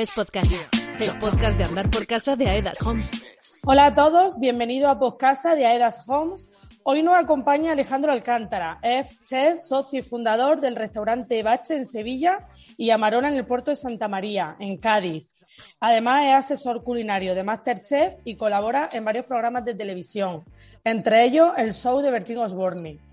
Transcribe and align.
es 0.00 0.10
Podcast, 0.12 0.52
el 0.98 1.18
podcast 1.18 1.58
de 1.58 1.64
andar 1.64 1.90
por 1.90 2.06
casa 2.06 2.34
de 2.34 2.48
Aedas 2.48 2.80
Homes. 2.86 3.10
Hola 3.66 3.84
a 3.84 3.94
todos, 3.94 4.40
bienvenido 4.40 4.88
a 4.88 4.98
Podcast 4.98 5.44
de 5.44 5.66
Aedas 5.66 6.08
Homes. 6.08 6.48
Hoy 6.84 7.02
nos 7.02 7.18
acompaña 7.18 7.72
Alejandro 7.72 8.10
Alcántara, 8.10 8.80
chef, 9.28 9.60
socio 9.60 10.00
y 10.00 10.02
fundador 10.02 10.58
del 10.62 10.76
restaurante 10.76 11.42
Bache 11.42 11.76
en 11.76 11.84
Sevilla 11.84 12.48
y 12.78 12.88
Amarona 12.88 13.28
en 13.28 13.34
el 13.34 13.44
puerto 13.44 13.72
de 13.72 13.76
Santa 13.76 14.08
María, 14.08 14.56
en 14.58 14.78
Cádiz. 14.78 15.28
Además, 15.80 16.24
es 16.24 16.34
asesor 16.46 16.82
culinario 16.82 17.34
de 17.34 17.42
Masterchef 17.42 18.14
y 18.24 18.38
colabora 18.38 18.88
en 18.92 19.04
varios 19.04 19.26
programas 19.26 19.66
de 19.66 19.74
televisión, 19.74 20.44
entre 20.82 21.24
ellos 21.24 21.52
el 21.58 21.74
show 21.74 22.00
de 22.00 22.10
Bertín 22.10 22.38
Osborne. 22.38 23.09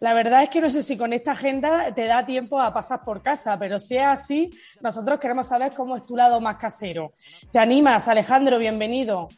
La 0.00 0.14
verdad 0.14 0.44
es 0.44 0.50
que 0.50 0.60
no 0.60 0.70
sé 0.70 0.82
si 0.82 0.96
con 0.96 1.12
esta 1.12 1.32
agenda 1.32 1.92
te 1.92 2.04
da 2.06 2.24
tiempo 2.24 2.60
a 2.60 2.72
pasar 2.72 3.02
por 3.04 3.20
casa, 3.20 3.58
pero 3.58 3.78
si 3.80 3.96
es 3.96 4.04
así, 4.04 4.50
nosotros 4.80 5.18
queremos 5.18 5.48
saber 5.48 5.72
cómo 5.76 5.96
es 5.96 6.06
tu 6.06 6.16
lado 6.16 6.40
más 6.40 6.56
casero. 6.56 7.12
¿Te 7.50 7.58
animas, 7.58 8.06
Alejandro? 8.06 8.58
Bienvenido. 8.58 9.28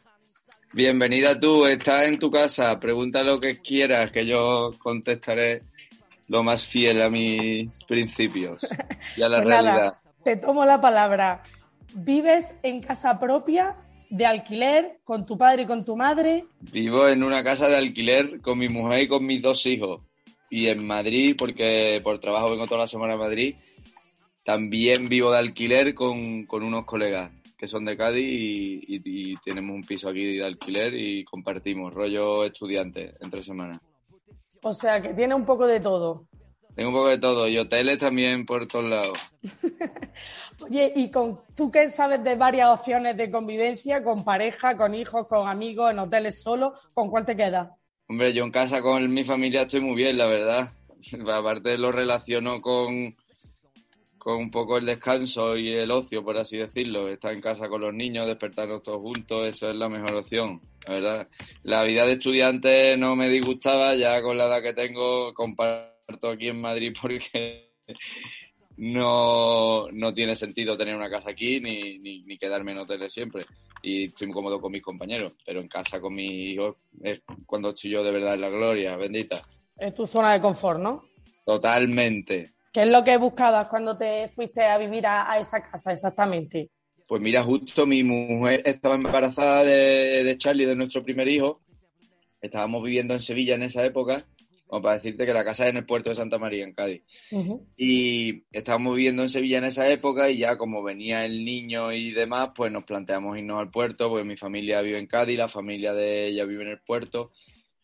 Bienvenida 0.73 1.37
tú, 1.39 1.65
estás 1.65 2.05
en 2.05 2.19
tu 2.19 2.29
casa, 2.31 2.79
pregunta 2.79 3.23
lo 3.23 3.39
que 3.39 3.59
quieras, 3.59 4.11
que 4.11 4.25
yo 4.25 4.69
contestaré 4.77 5.63
lo 6.27 6.43
más 6.43 6.65
fiel 6.65 7.01
a 7.01 7.09
mis 7.09 7.69
principios 7.87 8.65
y 9.17 9.21
a 9.23 9.27
la 9.29 9.37
Pues 9.41 9.47
realidad. 9.47 9.75
nada, 9.75 10.01
te 10.23 10.37
tomo 10.37 10.63
la 10.63 10.79
palabra. 10.79 11.41
¿Vives 11.93 12.53
en 12.63 12.81
casa 12.81 13.19
propia, 13.19 13.75
de 14.09 14.25
alquiler, 14.25 14.99
con 15.03 15.25
tu 15.25 15.37
padre 15.37 15.63
y 15.63 15.65
con 15.65 15.83
tu 15.83 15.97
madre? 15.97 16.45
Vivo 16.61 17.07
en 17.07 17.23
una 17.23 17.43
casa 17.43 17.67
de 17.67 17.75
alquiler 17.75 18.39
con 18.39 18.59
mi 18.59 18.69
mujer 18.69 19.01
y 19.03 19.07
con 19.07 19.25
mis 19.25 19.41
dos 19.41 19.65
hijos. 19.65 20.01
Y 20.53 20.67
en 20.67 20.85
Madrid, 20.85 21.33
porque 21.37 22.01
por 22.03 22.19
trabajo 22.19 22.51
vengo 22.51 22.67
toda 22.67 22.81
la 22.81 22.87
semana 22.87 23.13
a 23.13 23.17
Madrid, 23.17 23.55
también 24.43 25.07
vivo 25.07 25.31
de 25.31 25.37
alquiler 25.39 25.93
con, 25.95 26.45
con 26.45 26.61
unos 26.63 26.85
colegas 26.85 27.31
que 27.57 27.67
son 27.67 27.85
de 27.85 27.95
Cádiz 27.95 28.25
y, 28.25 28.79
y- 28.87 29.01
y 29.33 29.35
tenemos 29.45 29.75
un 29.75 29.83
piso 29.83 30.09
aquí 30.09 30.35
de 30.37 30.43
alquiler 30.45 30.93
y 30.95 31.23
compartimos, 31.23 31.93
rollo 31.93 32.43
estudiante, 32.43 33.13
entre 33.21 33.43
semanas. 33.43 33.77
O 34.63 34.73
sea, 34.73 34.99
que 35.01 35.13
tiene 35.13 35.35
un 35.35 35.45
poco 35.45 35.67
de 35.67 35.79
todo. 35.79 36.25
Tengo 36.75 36.89
un 36.89 36.95
poco 36.95 37.09
de 37.09 37.19
todo 37.19 37.47
y 37.47 37.57
hoteles 37.59 37.99
también 37.99 38.45
por 38.47 38.67
todos 38.67 38.85
lados. 38.85 39.17
Oye, 40.63 40.91
¿y 40.95 41.11
con 41.11 41.41
tú 41.55 41.69
qué 41.71 41.89
sabes 41.91 42.23
de 42.23 42.35
varias 42.35 42.69
opciones 42.69 43.15
de 43.15 43.29
convivencia, 43.29 44.03
con 44.03 44.23
pareja, 44.25 44.75
con 44.75 44.95
hijos, 44.95 45.27
con 45.27 45.47
amigos, 45.47 45.91
en 45.91 45.99
hoteles 45.99 46.41
solo? 46.41 46.73
¿Con 46.93 47.09
cuál 47.09 47.25
te 47.25 47.35
quedas? 47.37 47.69
Hombre, 48.11 48.33
yo 48.33 48.43
en 48.43 48.51
casa 48.51 48.81
con 48.81 49.09
mi 49.13 49.23
familia 49.23 49.61
estoy 49.61 49.79
muy 49.79 49.95
bien, 49.95 50.17
la 50.17 50.25
verdad. 50.25 50.73
Aparte 51.33 51.77
lo 51.77 51.93
relaciono 51.93 52.59
con, 52.59 53.15
con 54.17 54.35
un 54.35 54.51
poco 54.51 54.77
el 54.77 54.85
descanso 54.85 55.55
y 55.55 55.69
el 55.69 55.89
ocio, 55.91 56.21
por 56.21 56.35
así 56.35 56.57
decirlo. 56.57 57.07
Estar 57.07 57.31
en 57.31 57.39
casa 57.39 57.69
con 57.69 57.79
los 57.79 57.93
niños, 57.93 58.27
despertarnos 58.27 58.83
todos 58.83 58.99
juntos, 58.99 59.47
eso 59.47 59.69
es 59.69 59.77
la 59.77 59.87
mejor 59.87 60.13
opción, 60.13 60.59
la 60.85 60.93
verdad. 60.93 61.27
La 61.63 61.85
vida 61.85 62.05
de 62.05 62.11
estudiante 62.11 62.97
no 62.97 63.15
me 63.15 63.29
disgustaba, 63.29 63.95
ya 63.95 64.21
con 64.21 64.37
la 64.37 64.47
edad 64.47 64.61
que 64.61 64.73
tengo 64.73 65.33
comparto 65.33 66.27
aquí 66.27 66.49
en 66.49 66.59
Madrid 66.59 66.93
porque 67.01 67.69
no, 68.75 69.89
no 69.89 70.13
tiene 70.13 70.35
sentido 70.35 70.75
tener 70.75 70.97
una 70.97 71.09
casa 71.09 71.29
aquí 71.29 71.61
ni, 71.61 71.97
ni, 71.99 72.23
ni 72.23 72.37
quedarme 72.37 72.73
en 72.73 72.79
hoteles 72.79 73.13
siempre. 73.13 73.45
Y 73.81 74.05
estoy 74.05 74.27
muy 74.27 74.35
cómodo 74.35 74.61
con 74.61 74.71
mis 74.71 74.81
compañeros, 74.81 75.33
pero 75.45 75.59
en 75.59 75.67
casa 75.67 75.99
con 75.99 76.13
mis 76.13 76.31
hijos 76.31 76.75
es 77.01 77.21
cuando 77.45 77.69
estoy 77.69 77.91
yo 77.91 78.03
de 78.03 78.11
verdad 78.11 78.35
en 78.35 78.41
la 78.41 78.49
gloria, 78.49 78.95
bendita. 78.95 79.41
Es 79.77 79.93
tu 79.93 80.05
zona 80.05 80.33
de 80.33 80.41
confort, 80.41 80.79
¿no? 80.79 81.03
Totalmente. 81.45 82.53
¿Qué 82.71 82.83
es 82.83 82.87
lo 82.87 83.03
que 83.03 83.17
buscabas 83.17 83.67
cuando 83.67 83.97
te 83.97 84.29
fuiste 84.29 84.63
a 84.63 84.77
vivir 84.77 85.05
a, 85.05 85.31
a 85.31 85.39
esa 85.39 85.61
casa 85.61 85.91
exactamente? 85.91 86.69
Pues 87.07 87.21
mira, 87.21 87.43
justo 87.43 87.85
mi 87.85 88.03
mujer 88.03 88.61
estaba 88.65 88.95
embarazada 88.95 89.63
de, 89.63 90.23
de 90.23 90.37
Charlie, 90.37 90.65
de 90.65 90.75
nuestro 90.75 91.03
primer 91.03 91.27
hijo. 91.27 91.61
Estábamos 92.39 92.83
viviendo 92.83 93.13
en 93.13 93.19
Sevilla 93.19 93.55
en 93.55 93.63
esa 93.63 93.83
época, 93.85 94.25
como 94.71 94.83
para 94.83 94.95
decirte 94.95 95.25
que 95.25 95.33
la 95.33 95.43
casa 95.43 95.65
es 95.65 95.71
en 95.71 95.77
el 95.77 95.85
puerto 95.85 96.11
de 96.11 96.15
Santa 96.15 96.37
María, 96.37 96.63
en 96.63 96.71
Cádiz. 96.71 97.03
Y 97.75 98.45
estábamos 98.53 98.95
viviendo 98.95 99.21
en 99.21 99.27
Sevilla 99.27 99.57
en 99.57 99.65
esa 99.65 99.89
época 99.89 100.29
y 100.29 100.37
ya 100.37 100.57
como 100.57 100.81
venía 100.81 101.25
el 101.25 101.43
niño 101.43 101.91
y 101.91 102.13
demás, 102.13 102.51
pues 102.55 102.71
nos 102.71 102.85
planteamos 102.85 103.37
irnos 103.37 103.59
al 103.59 103.69
puerto, 103.69 104.07
porque 104.07 104.23
mi 104.23 104.37
familia 104.37 104.79
vive 104.79 104.97
en 104.97 105.07
Cádiz, 105.07 105.37
la 105.37 105.49
familia 105.49 105.93
de 105.93 106.27
ella 106.27 106.45
vive 106.45 106.63
en 106.63 106.69
el 106.69 106.79
puerto, 106.79 107.31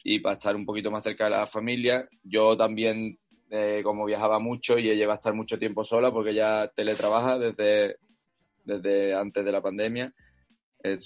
y 0.02 0.20
para 0.20 0.36
estar 0.36 0.56
un 0.56 0.66
poquito 0.66 0.90
más 0.90 1.04
cerca 1.04 1.26
de 1.26 1.32
la 1.32 1.46
familia, 1.46 2.08
yo 2.24 2.56
también, 2.56 3.20
eh, 3.52 3.82
como 3.84 4.06
viajaba 4.06 4.40
mucho 4.40 4.80
y 4.80 4.90
ella 4.90 5.08
va 5.08 5.14
a 5.16 5.18
estar 5.18 5.34
mucho 5.34 5.60
tiempo 5.60 5.84
sola, 5.84 6.10
porque 6.10 6.30
ella 6.30 6.72
teletrabaja 6.74 7.38
desde, 7.38 7.98
desde 8.64 9.14
antes 9.14 9.44
de 9.44 9.52
la 9.52 9.62
pandemia, 9.62 10.14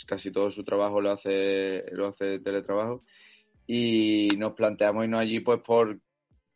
casi 0.05 0.31
todo 0.31 0.51
su 0.51 0.63
trabajo 0.63 1.01
lo 1.01 1.09
hace, 1.09 1.85
lo 1.91 2.09
hace 2.09 2.37
teletrabajo, 2.37 3.03
y 3.73 4.27
nos 4.37 4.51
planteamos 4.51 5.05
irnos 5.05 5.21
allí 5.21 5.39
pues 5.39 5.61
por, 5.61 5.97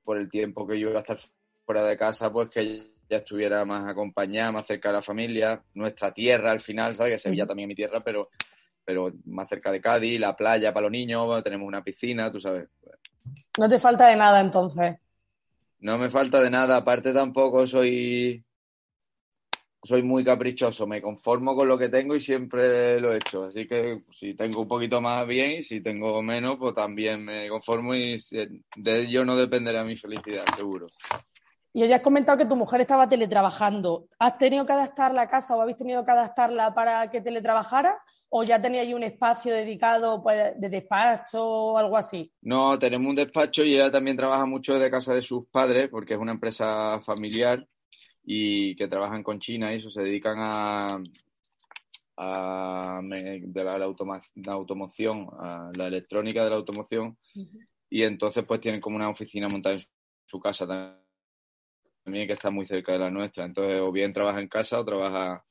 por 0.03 0.17
el 0.17 0.29
tiempo 0.29 0.67
que 0.67 0.77
yo 0.77 0.89
iba 0.89 0.99
a 0.99 1.01
estar 1.01 1.17
fuera 1.65 1.81
de 1.85 1.95
casa, 1.95 2.29
pues 2.29 2.49
que 2.49 2.59
ella 2.59 2.83
estuviera 3.07 3.63
más 3.63 3.87
acompañada, 3.87 4.51
más 4.51 4.67
cerca 4.67 4.89
de 4.89 4.95
la 4.95 5.01
familia, 5.01 5.63
nuestra 5.75 6.13
tierra 6.13 6.51
al 6.51 6.59
final, 6.59 6.93
¿sabes? 6.93 7.13
Que 7.13 7.19
Sevilla 7.19 7.47
también 7.47 7.67
es 7.67 7.69
mi 7.69 7.75
tierra, 7.75 8.01
pero, 8.01 8.27
pero 8.83 9.13
más 9.27 9.47
cerca 9.47 9.71
de 9.71 9.79
Cádiz, 9.79 10.19
la 10.19 10.35
playa 10.35 10.73
para 10.73 10.87
los 10.87 10.91
niños, 10.91 11.25
bueno, 11.25 11.41
tenemos 11.41 11.65
una 11.65 11.81
piscina, 11.81 12.29
tú 12.29 12.41
sabes. 12.41 12.67
No 13.57 13.69
te 13.69 13.79
falta 13.79 14.07
de 14.07 14.17
nada 14.17 14.41
entonces. 14.41 14.97
No 15.79 15.97
me 15.97 16.09
falta 16.09 16.41
de 16.41 16.49
nada, 16.49 16.75
aparte 16.75 17.13
tampoco 17.13 17.65
soy 17.65 18.43
soy 19.85 20.01
muy 20.03 20.23
caprichoso, 20.23 20.87
me 20.87 21.01
conformo 21.01 21.55
con 21.55 21.67
lo 21.67 21.77
que 21.77 21.89
tengo 21.89 22.15
y 22.15 22.21
siempre 22.21 22.99
lo 22.99 23.13
he 23.13 23.17
hecho, 23.17 23.43
así 23.43 23.67
que 23.67 24.01
si 24.11 24.33
tengo 24.33 24.61
un 24.61 24.67
poquito 24.67 24.99
más 24.99 25.27
bien 25.27 25.51
y 25.51 25.61
si 25.61 25.81
tengo 25.81 26.21
menos, 26.23 26.57
pues 26.57 26.73
también 26.73 27.23
me 27.23 27.47
conformo 27.49 27.93
y 27.93 28.15
de 28.75 29.01
ello 29.01 29.23
no 29.23 29.37
dependerá 29.37 29.83
mi 29.83 29.95
felicidad, 29.95 30.43
seguro. 30.57 30.87
Y 31.73 31.85
ya 31.87 31.97
has 31.97 32.01
comentado 32.01 32.37
que 32.37 32.45
tu 32.45 32.55
mujer 32.55 32.81
estaba 32.81 33.09
teletrabajando. 33.09 34.07
¿Has 34.17 34.37
tenido 34.37 34.65
que 34.65 34.71
adaptar 34.71 35.13
la 35.13 35.29
casa 35.29 35.57
o 35.57 35.61
habéis 35.61 35.77
tenido 35.77 36.05
que 36.05 36.11
adaptarla 36.11 36.73
para 36.73 37.11
que 37.11 37.19
teletrabajara? 37.19 38.01
¿O 38.29 38.43
ya 38.45 38.61
tenía 38.61 38.79
ahí 38.81 38.93
un 38.93 39.03
espacio 39.03 39.53
dedicado 39.53 40.23
pues, 40.23 40.53
de 40.57 40.69
despacho 40.69 41.43
o 41.43 41.77
algo 41.77 41.97
así? 41.97 42.31
No, 42.41 42.79
tenemos 42.79 43.09
un 43.09 43.15
despacho 43.15 43.63
y 43.63 43.75
ella 43.75 43.91
también 43.91 44.15
trabaja 44.15 44.45
mucho 44.45 44.73
desde 44.73 44.89
casa 44.89 45.13
de 45.13 45.21
sus 45.21 45.47
padres 45.47 45.89
porque 45.89 46.13
es 46.13 46.19
una 46.19 46.31
empresa 46.31 47.01
familiar 47.05 47.67
y 48.25 48.75
que 48.75 48.87
trabajan 48.87 49.23
con 49.23 49.39
China 49.39 49.71
y 49.73 49.77
eso 49.77 49.89
se 49.89 50.01
dedican 50.03 50.37
a, 50.39 50.99
de 52.17 53.63
la, 53.63 53.77
la 53.77 53.85
automa- 53.85 54.21
la 54.35 54.53
automoción, 54.53 55.27
a 55.39 55.71
la 55.75 55.87
electrónica 55.87 56.43
de 56.43 56.49
la 56.49 56.55
automoción 56.55 57.17
y 57.89 58.03
entonces 58.03 58.43
pues 58.45 58.61
tienen 58.61 58.81
como 58.81 58.95
una 58.95 59.09
oficina 59.09 59.47
montada 59.47 59.73
en 59.75 59.79
su, 59.79 59.87
su 60.25 60.39
casa 60.39 60.65
también 62.03 62.27
que 62.27 62.33
está 62.33 62.49
muy 62.49 62.65
cerca 62.65 62.93
de 62.93 62.99
la 62.99 63.11
nuestra. 63.11 63.45
Entonces 63.45 63.81
o 63.81 63.91
bien 63.91 64.13
trabaja 64.13 64.39
en 64.39 64.47
casa 64.47 64.79
o 64.79 64.85
trabaja 64.85 65.43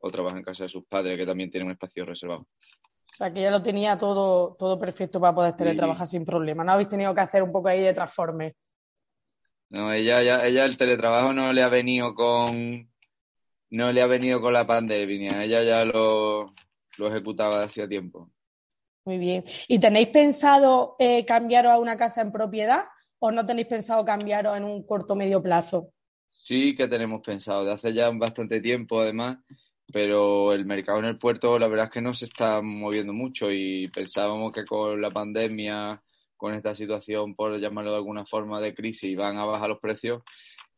o 0.00 0.10
trabaja 0.10 0.36
en 0.36 0.42
casa 0.42 0.64
de 0.64 0.68
sus 0.68 0.84
padres 0.86 1.16
que 1.16 1.26
también 1.26 1.50
tienen 1.50 1.66
un 1.66 1.72
espacio 1.72 2.04
reservado. 2.04 2.40
O 2.40 3.12
sea, 3.12 3.32
que 3.32 3.42
ya 3.42 3.50
lo 3.50 3.62
tenía 3.62 3.98
todo, 3.98 4.54
todo 4.58 4.78
perfecto 4.78 5.20
para 5.20 5.34
poder 5.34 5.52
Sí. 5.52 5.58
teletrabajar 5.58 6.06
sin 6.06 6.24
problema. 6.24 6.64
¿No 6.64 6.72
habéis 6.72 6.88
tenido 6.88 7.14
que 7.14 7.20
hacer 7.20 7.42
un 7.42 7.52
poco 7.52 7.68
ahí 7.68 7.82
de 7.82 7.92
transforme? 7.92 8.54
No, 9.70 9.92
ella, 9.92 10.22
ya, 10.22 10.46
ella 10.46 10.64
el 10.64 10.76
teletrabajo 10.76 11.32
no 11.32 11.52
le 11.52 11.62
ha 11.62 11.68
venido 11.68 12.14
con 12.14 12.88
no 13.70 13.92
le 13.92 14.02
ha 14.02 14.06
venido 14.06 14.40
con 14.40 14.52
la 14.52 14.66
pandemia, 14.66 15.44
ella 15.44 15.62
ya 15.62 15.84
lo, 15.84 16.52
lo 16.96 17.08
ejecutaba 17.08 17.62
hacía 17.62 17.88
tiempo. 17.88 18.30
Muy 19.04 19.18
bien. 19.18 19.44
¿Y 19.68 19.78
tenéis 19.78 20.08
pensado 20.08 20.96
eh, 20.98 21.24
cambiaros 21.24 21.72
a 21.72 21.78
una 21.78 21.96
casa 21.96 22.20
en 22.20 22.32
propiedad 22.32 22.84
o 23.18 23.30
no 23.30 23.46
tenéis 23.46 23.68
pensado 23.68 24.04
cambiaros 24.04 24.56
en 24.56 24.64
un 24.64 24.84
corto 24.84 25.14
medio 25.14 25.42
plazo? 25.42 25.92
Sí 26.26 26.74
que 26.74 26.88
tenemos 26.88 27.22
pensado, 27.22 27.64
de 27.64 27.72
hace 27.72 27.92
ya 27.92 28.10
bastante 28.10 28.60
tiempo 28.60 29.00
además, 29.00 29.38
pero 29.92 30.52
el 30.52 30.64
mercado 30.64 30.98
en 30.98 31.04
el 31.06 31.18
puerto 31.18 31.58
la 31.58 31.68
verdad 31.68 31.86
es 31.86 31.92
que 31.92 32.00
no 32.00 32.12
se 32.12 32.24
está 32.26 32.60
moviendo 32.60 33.12
mucho 33.12 33.50
y 33.50 33.88
pensábamos 33.88 34.52
que 34.52 34.64
con 34.64 35.00
la 35.00 35.10
pandemia, 35.10 36.02
con 36.40 36.54
esta 36.54 36.74
situación, 36.74 37.34
por 37.34 37.60
llamarlo 37.60 37.90
de 37.90 37.98
alguna 37.98 38.24
forma, 38.24 38.60
de 38.60 38.74
crisis, 38.74 39.14
van 39.14 39.36
a 39.36 39.44
bajar 39.44 39.68
los 39.68 39.78
precios, 39.78 40.22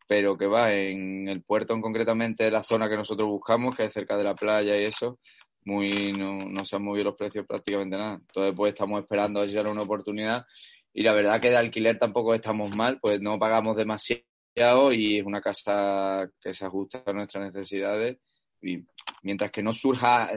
pero 0.08 0.36
que 0.36 0.46
va, 0.46 0.74
en 0.74 1.28
el 1.28 1.42
puerto 1.42 1.72
en 1.72 1.80
concretamente, 1.80 2.50
la 2.50 2.64
zona 2.64 2.88
que 2.88 2.96
nosotros 2.96 3.28
buscamos, 3.28 3.76
que 3.76 3.84
es 3.84 3.94
cerca 3.94 4.16
de 4.16 4.24
la 4.24 4.34
playa 4.34 4.76
y 4.76 4.84
eso, 4.84 5.20
muy 5.64 6.12
no, 6.12 6.44
no 6.46 6.64
se 6.64 6.74
han 6.74 6.82
movido 6.82 7.04
los 7.04 7.14
precios 7.14 7.46
prácticamente 7.46 7.96
nada. 7.96 8.14
Entonces 8.14 8.54
pues 8.56 8.72
estamos 8.72 9.00
esperando 9.00 9.40
a 9.40 9.48
sale 9.48 9.70
una 9.70 9.82
oportunidad 9.82 10.44
y 10.92 11.04
la 11.04 11.12
verdad 11.12 11.40
que 11.40 11.50
de 11.50 11.56
alquiler 11.56 11.96
tampoco 11.96 12.34
estamos 12.34 12.74
mal, 12.74 12.98
pues 13.00 13.20
no 13.20 13.38
pagamos 13.38 13.76
demasiado 13.76 14.92
y 14.92 15.18
es 15.18 15.24
una 15.24 15.40
casa 15.40 16.28
que 16.40 16.52
se 16.52 16.66
ajusta 16.66 17.04
a 17.06 17.12
nuestras 17.12 17.52
necesidades 17.52 18.18
y 18.60 18.84
mientras 19.22 19.52
que 19.52 19.62
no 19.62 19.72
surja, 19.72 20.28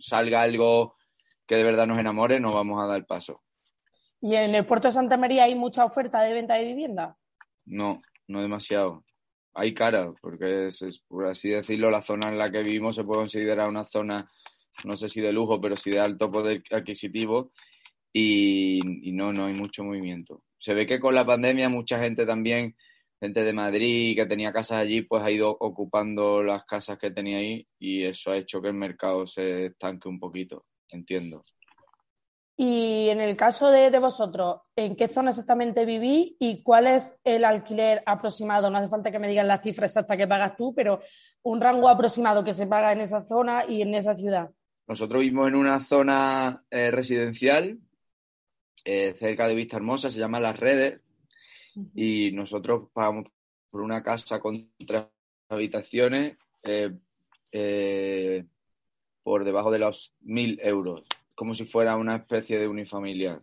salga 0.00 0.42
algo 0.42 0.96
que 1.46 1.54
de 1.54 1.62
verdad 1.62 1.86
nos 1.86 1.98
enamore, 1.98 2.40
no 2.40 2.52
vamos 2.52 2.82
a 2.82 2.86
dar 2.88 3.06
paso. 3.06 3.42
¿Y 4.22 4.36
en 4.36 4.54
el 4.54 4.64
puerto 4.64 4.88
de 4.88 4.94
Santa 4.94 5.16
María 5.16 5.44
hay 5.44 5.54
mucha 5.56 5.84
oferta 5.84 6.22
de 6.22 6.32
venta 6.32 6.54
de 6.54 6.64
vivienda? 6.64 7.18
No, 7.66 8.00
no 8.28 8.40
demasiado. 8.42 9.04
hay 9.54 9.74
cara, 9.74 10.12
porque 10.22 10.68
por 11.08 11.26
así 11.26 11.50
decirlo, 11.50 11.90
la 11.90 12.02
zona 12.02 12.28
en 12.30 12.38
la 12.38 12.50
que 12.50 12.62
vivimos 12.62 12.96
se 12.96 13.04
puede 13.04 13.20
considerar 13.22 13.68
una 13.68 13.84
zona, 13.86 14.30
no 14.84 14.96
sé 14.96 15.08
si 15.08 15.20
de 15.20 15.32
lujo, 15.32 15.60
pero 15.60 15.76
sí 15.76 15.90
de 15.90 16.00
alto 16.00 16.30
poder 16.30 16.62
adquisitivo 16.70 17.52
y, 18.12 19.08
y 19.08 19.12
no, 19.12 19.32
no 19.32 19.46
hay 19.46 19.54
mucho 19.54 19.84
movimiento. 19.84 20.44
Se 20.58 20.74
ve 20.74 20.86
que 20.86 21.00
con 21.00 21.14
la 21.14 21.26
pandemia 21.26 21.68
mucha 21.68 21.98
gente 21.98 22.24
también, 22.26 22.76
gente 23.20 23.42
de 23.42 23.52
Madrid 23.52 24.16
que 24.16 24.26
tenía 24.26 24.52
casas 24.52 24.78
allí, 24.78 25.02
pues 25.02 25.22
ha 25.22 25.30
ido 25.30 25.50
ocupando 25.50 26.42
las 26.42 26.64
casas 26.64 26.98
que 26.98 27.10
tenía 27.10 27.38
ahí 27.38 27.66
y 27.78 28.04
eso 28.04 28.30
ha 28.30 28.36
hecho 28.38 28.62
que 28.62 28.68
el 28.68 28.74
mercado 28.74 29.26
se 29.26 29.66
estanque 29.66 30.08
un 30.08 30.18
poquito, 30.20 30.66
entiendo. 30.90 31.42
Y 32.56 33.08
en 33.08 33.20
el 33.20 33.36
caso 33.36 33.70
de, 33.70 33.90
de, 33.90 33.98
vosotros, 33.98 34.60
¿en 34.76 34.94
qué 34.94 35.08
zona 35.08 35.30
exactamente 35.30 35.84
vivís 35.84 36.34
y 36.38 36.62
cuál 36.62 36.86
es 36.86 37.16
el 37.24 37.44
alquiler 37.44 38.02
aproximado? 38.04 38.70
No 38.70 38.78
hace 38.78 38.88
falta 38.88 39.10
que 39.10 39.18
me 39.18 39.28
digan 39.28 39.48
las 39.48 39.62
cifras 39.62 39.90
exactas 39.90 40.16
que 40.18 40.28
pagas 40.28 40.56
tú, 40.56 40.74
pero 40.74 41.00
un 41.42 41.60
rango 41.60 41.88
aproximado 41.88 42.44
que 42.44 42.52
se 42.52 42.66
paga 42.66 42.92
en 42.92 43.00
esa 43.00 43.24
zona 43.26 43.64
y 43.66 43.82
en 43.82 43.94
esa 43.94 44.14
ciudad. 44.14 44.50
Nosotros 44.86 45.20
vivimos 45.20 45.48
en 45.48 45.54
una 45.54 45.80
zona 45.80 46.62
eh, 46.70 46.90
residencial 46.90 47.78
eh, 48.84 49.14
cerca 49.18 49.46
de 49.46 49.54
Vista 49.54 49.76
Hermosa, 49.76 50.10
se 50.10 50.18
llama 50.18 50.40
Las 50.40 50.58
Redes, 50.58 51.00
uh 51.76 51.82
-huh. 51.82 51.90
y 51.94 52.32
nosotros 52.32 52.88
pagamos 52.92 53.26
por 53.70 53.80
una 53.80 54.02
casa 54.02 54.40
con 54.40 54.70
tres 54.86 55.04
habitaciones 55.48 56.36
eh, 56.62 56.92
eh, 57.52 58.44
por 59.22 59.44
debajo 59.44 59.70
de 59.70 59.78
los 59.78 60.14
mil 60.20 60.58
euros, 60.62 61.04
como 61.34 61.54
si 61.54 61.64
fuera 61.64 61.96
una 61.96 62.16
especie 62.16 62.58
de 62.58 62.68
unifamiliar 62.68 63.40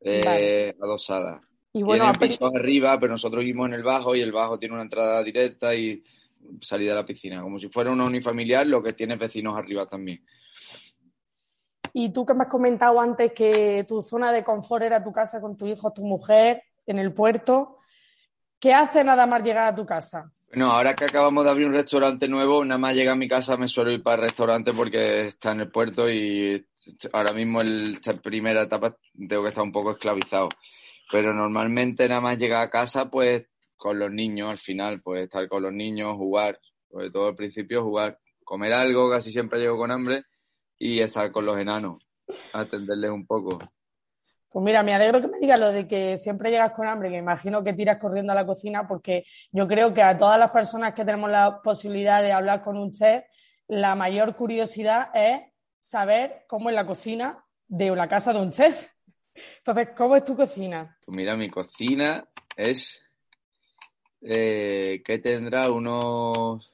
eh, 0.00 0.20
vale. 0.24 0.76
adosada. 0.80 1.40
Y 1.72 1.82
bueno, 1.82 2.10
Tiene 2.12 2.28
pisos 2.34 2.54
arriba, 2.54 2.98
pero 2.98 3.12
nosotros 3.12 3.40
vivimos 3.40 3.66
en 3.68 3.74
el 3.74 3.82
bajo 3.82 4.14
y 4.14 4.22
el 4.22 4.32
bajo 4.32 4.58
tiene 4.58 4.74
una 4.74 4.84
entrada 4.84 5.22
directa 5.22 5.74
y 5.74 6.02
salida 6.60 6.92
a 6.92 6.96
la 6.96 7.06
piscina, 7.06 7.42
como 7.42 7.58
si 7.58 7.68
fuera 7.68 7.90
una 7.90 8.04
unifamiliar, 8.04 8.66
lo 8.66 8.82
que 8.82 8.92
tiene 8.92 9.16
vecinos 9.16 9.56
arriba 9.58 9.86
también. 9.86 10.24
Y 11.92 12.12
tú 12.12 12.24
que 12.24 12.34
me 12.34 12.44
has 12.44 12.50
comentado 12.50 13.00
antes 13.00 13.32
que 13.32 13.84
tu 13.88 14.02
zona 14.02 14.32
de 14.32 14.44
confort 14.44 14.84
era 14.84 15.02
tu 15.02 15.12
casa 15.12 15.40
con 15.40 15.56
tu 15.56 15.66
hijo, 15.66 15.92
tu 15.92 16.04
mujer, 16.04 16.62
en 16.86 16.98
el 16.98 17.12
puerto, 17.12 17.78
¿qué 18.58 18.72
hace 18.72 19.02
nada 19.02 19.26
más 19.26 19.42
llegar 19.42 19.66
a 19.66 19.74
tu 19.74 19.84
casa? 19.84 20.30
Bueno, 20.48 20.70
ahora 20.70 20.94
que 20.94 21.04
acabamos 21.04 21.44
de 21.44 21.50
abrir 21.50 21.66
un 21.66 21.74
restaurante 21.74 22.28
nuevo, 22.28 22.64
nada 22.64 22.78
más 22.78 22.94
llegar 22.94 23.14
a 23.14 23.16
mi 23.16 23.28
casa 23.28 23.56
me 23.56 23.68
suelo 23.68 23.90
ir 23.90 24.02
para 24.02 24.16
el 24.16 24.22
restaurante 24.28 24.72
porque 24.72 25.26
está 25.26 25.52
en 25.52 25.60
el 25.60 25.70
puerto 25.70 26.08
y 26.08 26.64
ahora 27.12 27.32
mismo 27.32 27.60
en 27.60 27.92
esta 27.92 28.14
primera 28.14 28.62
etapa 28.62 28.96
tengo 29.28 29.42
que 29.42 29.48
estar 29.48 29.64
un 29.64 29.72
poco 29.72 29.92
esclavizado. 29.92 30.48
Pero 31.10 31.32
normalmente 31.32 32.08
nada 32.08 32.20
más 32.20 32.38
llegar 32.38 32.62
a 32.62 32.70
casa, 32.70 33.10
pues 33.10 33.46
con 33.76 33.98
los 33.98 34.10
niños, 34.10 34.50
al 34.50 34.58
final, 34.58 35.00
pues 35.02 35.24
estar 35.24 35.46
con 35.48 35.62
los 35.62 35.72
niños, 35.72 36.16
jugar, 36.16 36.58
sobre 36.90 37.10
todo 37.10 37.28
al 37.28 37.36
principio 37.36 37.84
jugar, 37.84 38.18
comer 38.44 38.72
algo, 38.72 39.10
casi 39.10 39.30
siempre 39.30 39.60
llego 39.60 39.76
con 39.76 39.90
hambre 39.90 40.24
y 40.78 41.00
estar 41.00 41.30
con 41.30 41.46
los 41.46 41.58
enanos, 41.58 42.02
atenderles 42.52 43.10
un 43.10 43.26
poco. 43.26 43.58
Pues 44.48 44.64
mira, 44.64 44.82
me 44.82 44.94
alegro 44.94 45.20
que 45.20 45.28
me 45.28 45.38
digas 45.38 45.60
lo 45.60 45.70
de 45.70 45.86
que 45.86 46.16
siempre 46.16 46.50
llegas 46.50 46.72
con 46.72 46.86
hambre, 46.86 47.10
que 47.10 47.18
imagino 47.18 47.62
que 47.62 47.74
tiras 47.74 47.98
corriendo 47.98 48.32
a 48.32 48.36
la 48.36 48.46
cocina, 48.46 48.88
porque 48.88 49.24
yo 49.52 49.68
creo 49.68 49.92
que 49.92 50.02
a 50.02 50.16
todas 50.16 50.38
las 50.38 50.50
personas 50.50 50.94
que 50.94 51.04
tenemos 51.04 51.30
la 51.30 51.60
posibilidad 51.62 52.22
de 52.22 52.32
hablar 52.32 52.62
con 52.62 52.78
un 52.78 52.90
chef, 52.90 53.24
la 53.68 53.94
mayor 53.94 54.34
curiosidad 54.34 55.10
es 55.12 55.40
saber 55.86 56.44
cómo 56.48 56.68
es 56.68 56.74
la 56.74 56.86
cocina 56.86 57.44
de 57.68 57.94
la 57.94 58.08
casa 58.08 58.32
de 58.32 58.40
un 58.40 58.50
chef. 58.50 58.88
Entonces, 59.58 59.90
¿cómo 59.96 60.16
es 60.16 60.24
tu 60.24 60.34
cocina? 60.34 60.98
Pues 61.04 61.16
mira, 61.16 61.36
mi 61.36 61.48
cocina 61.48 62.26
es 62.56 63.00
eh, 64.20 65.02
que 65.04 65.18
tendrá 65.18 65.70
unos 65.70 66.72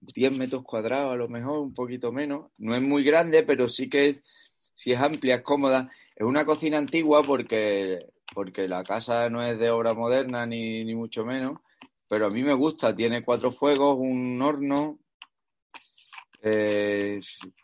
10 0.00 0.38
metros 0.38 0.62
cuadrados, 0.62 1.12
a 1.12 1.16
lo 1.16 1.28
mejor, 1.28 1.58
un 1.58 1.74
poquito 1.74 2.12
menos. 2.12 2.50
No 2.58 2.76
es 2.76 2.82
muy 2.82 3.02
grande, 3.02 3.42
pero 3.42 3.68
sí 3.68 3.88
que 3.88 4.08
es, 4.08 4.16
sí 4.74 4.92
es 4.92 5.00
amplia, 5.00 5.36
es 5.36 5.42
cómoda. 5.42 5.90
Es 6.14 6.24
una 6.24 6.44
cocina 6.44 6.78
antigua 6.78 7.22
porque, 7.24 8.06
porque 8.32 8.68
la 8.68 8.84
casa 8.84 9.28
no 9.30 9.42
es 9.42 9.58
de 9.58 9.70
obra 9.70 9.94
moderna, 9.94 10.46
ni, 10.46 10.84
ni 10.84 10.94
mucho 10.94 11.24
menos, 11.24 11.58
pero 12.06 12.26
a 12.26 12.30
mí 12.30 12.44
me 12.44 12.54
gusta. 12.54 12.94
Tiene 12.94 13.24
cuatro 13.24 13.50
fuegos, 13.50 13.96
un 13.98 14.40
horno. 14.40 14.98
Eh, 16.46 17.20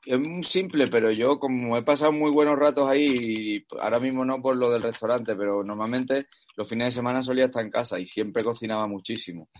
es 0.06 0.18
muy 0.18 0.42
simple, 0.42 0.86
pero 0.86 1.10
yo 1.10 1.38
como 1.38 1.76
he 1.76 1.82
pasado 1.82 2.12
muy 2.12 2.30
buenos 2.30 2.58
ratos 2.58 2.88
ahí, 2.88 3.62
ahora 3.78 4.00
mismo 4.00 4.24
no 4.24 4.40
por 4.40 4.56
lo 4.56 4.70
del 4.70 4.82
restaurante, 4.82 5.36
pero 5.36 5.62
normalmente 5.62 6.28
los 6.56 6.66
fines 6.66 6.86
de 6.86 6.92
semana 6.92 7.22
solía 7.22 7.44
estar 7.44 7.62
en 7.62 7.70
casa 7.70 7.98
y 7.98 8.06
siempre 8.06 8.42
cocinaba 8.42 8.86
muchísimo. 8.86 9.50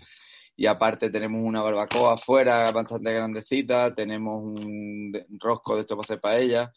Y 0.56 0.66
aparte 0.66 1.10
tenemos 1.10 1.42
una 1.44 1.60
barbacoa 1.62 2.14
afuera 2.14 2.70
bastante 2.72 3.12
grandecita, 3.12 3.94
tenemos 3.94 4.42
un 4.42 5.12
rosco 5.38 5.74
de 5.74 5.82
esto 5.82 5.96
para 5.96 6.04
hacer 6.04 6.20
paella. 6.20 6.72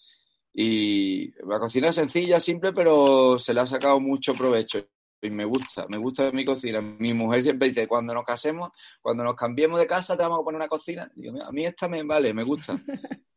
Y 0.53 1.31
la 1.47 1.59
cocina 1.59 1.89
es 1.89 1.95
sencilla, 1.95 2.39
simple, 2.41 2.73
pero 2.73 3.39
se 3.39 3.53
le 3.53 3.61
ha 3.61 3.65
sacado 3.65 3.99
mucho 4.01 4.33
provecho 4.35 4.85
y 5.23 5.29
me 5.29 5.45
gusta, 5.45 5.85
me 5.87 5.97
gusta 5.97 6.31
mi 6.31 6.45
cocina. 6.45 6.81
Mi 6.81 7.13
mujer 7.13 7.43
siempre 7.43 7.69
dice, 7.69 7.87
cuando 7.87 8.13
nos 8.13 8.25
casemos, 8.25 8.71
cuando 9.01 9.23
nos 9.23 9.35
cambiemos 9.35 9.79
de 9.79 9.87
casa, 9.87 10.17
te 10.17 10.23
vamos 10.23 10.41
a 10.41 10.43
poner 10.43 10.57
una 10.57 10.67
cocina. 10.67 11.09
Digo, 11.15 11.41
a 11.43 11.51
mí 11.51 11.65
esta 11.65 11.87
me 11.87 12.03
vale, 12.03 12.33
me 12.33 12.43
gusta. 12.43 12.77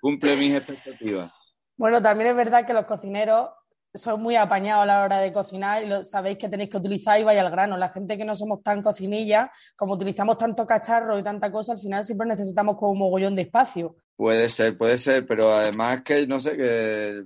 Cumple 0.00 0.36
mis 0.36 0.54
expectativas. 0.54 1.32
Bueno, 1.76 2.02
también 2.02 2.30
es 2.30 2.36
verdad 2.36 2.66
que 2.66 2.72
los 2.72 2.86
cocineros 2.86 3.50
son 3.94 4.22
muy 4.22 4.36
apañados 4.36 4.82
a 4.82 4.86
la 4.86 5.04
hora 5.04 5.18
de 5.18 5.32
cocinar 5.32 5.82
y 5.82 5.88
lo 5.88 6.04
sabéis 6.04 6.38
que 6.38 6.48
tenéis 6.48 6.70
que 6.70 6.76
utilizar 6.76 7.18
y 7.20 7.24
vaya 7.24 7.40
al 7.40 7.50
grano. 7.50 7.76
La 7.76 7.88
gente 7.88 8.16
que 8.16 8.24
no 8.24 8.34
somos 8.34 8.62
tan 8.62 8.82
cocinillas, 8.82 9.50
como 9.74 9.94
utilizamos 9.94 10.38
tanto 10.38 10.66
cacharro 10.66 11.18
y 11.18 11.22
tanta 11.22 11.50
cosa, 11.50 11.72
al 11.72 11.80
final 11.80 12.04
siempre 12.04 12.26
necesitamos 12.26 12.76
como 12.76 12.92
un 12.92 12.98
mogollón 12.98 13.34
de 13.34 13.42
espacio. 13.42 13.96
Puede 14.16 14.48
ser, 14.48 14.76
puede 14.76 14.98
ser, 14.98 15.26
pero 15.26 15.50
además 15.50 16.02
que 16.02 16.26
no 16.26 16.40
sé, 16.40 16.56
que 16.56 17.24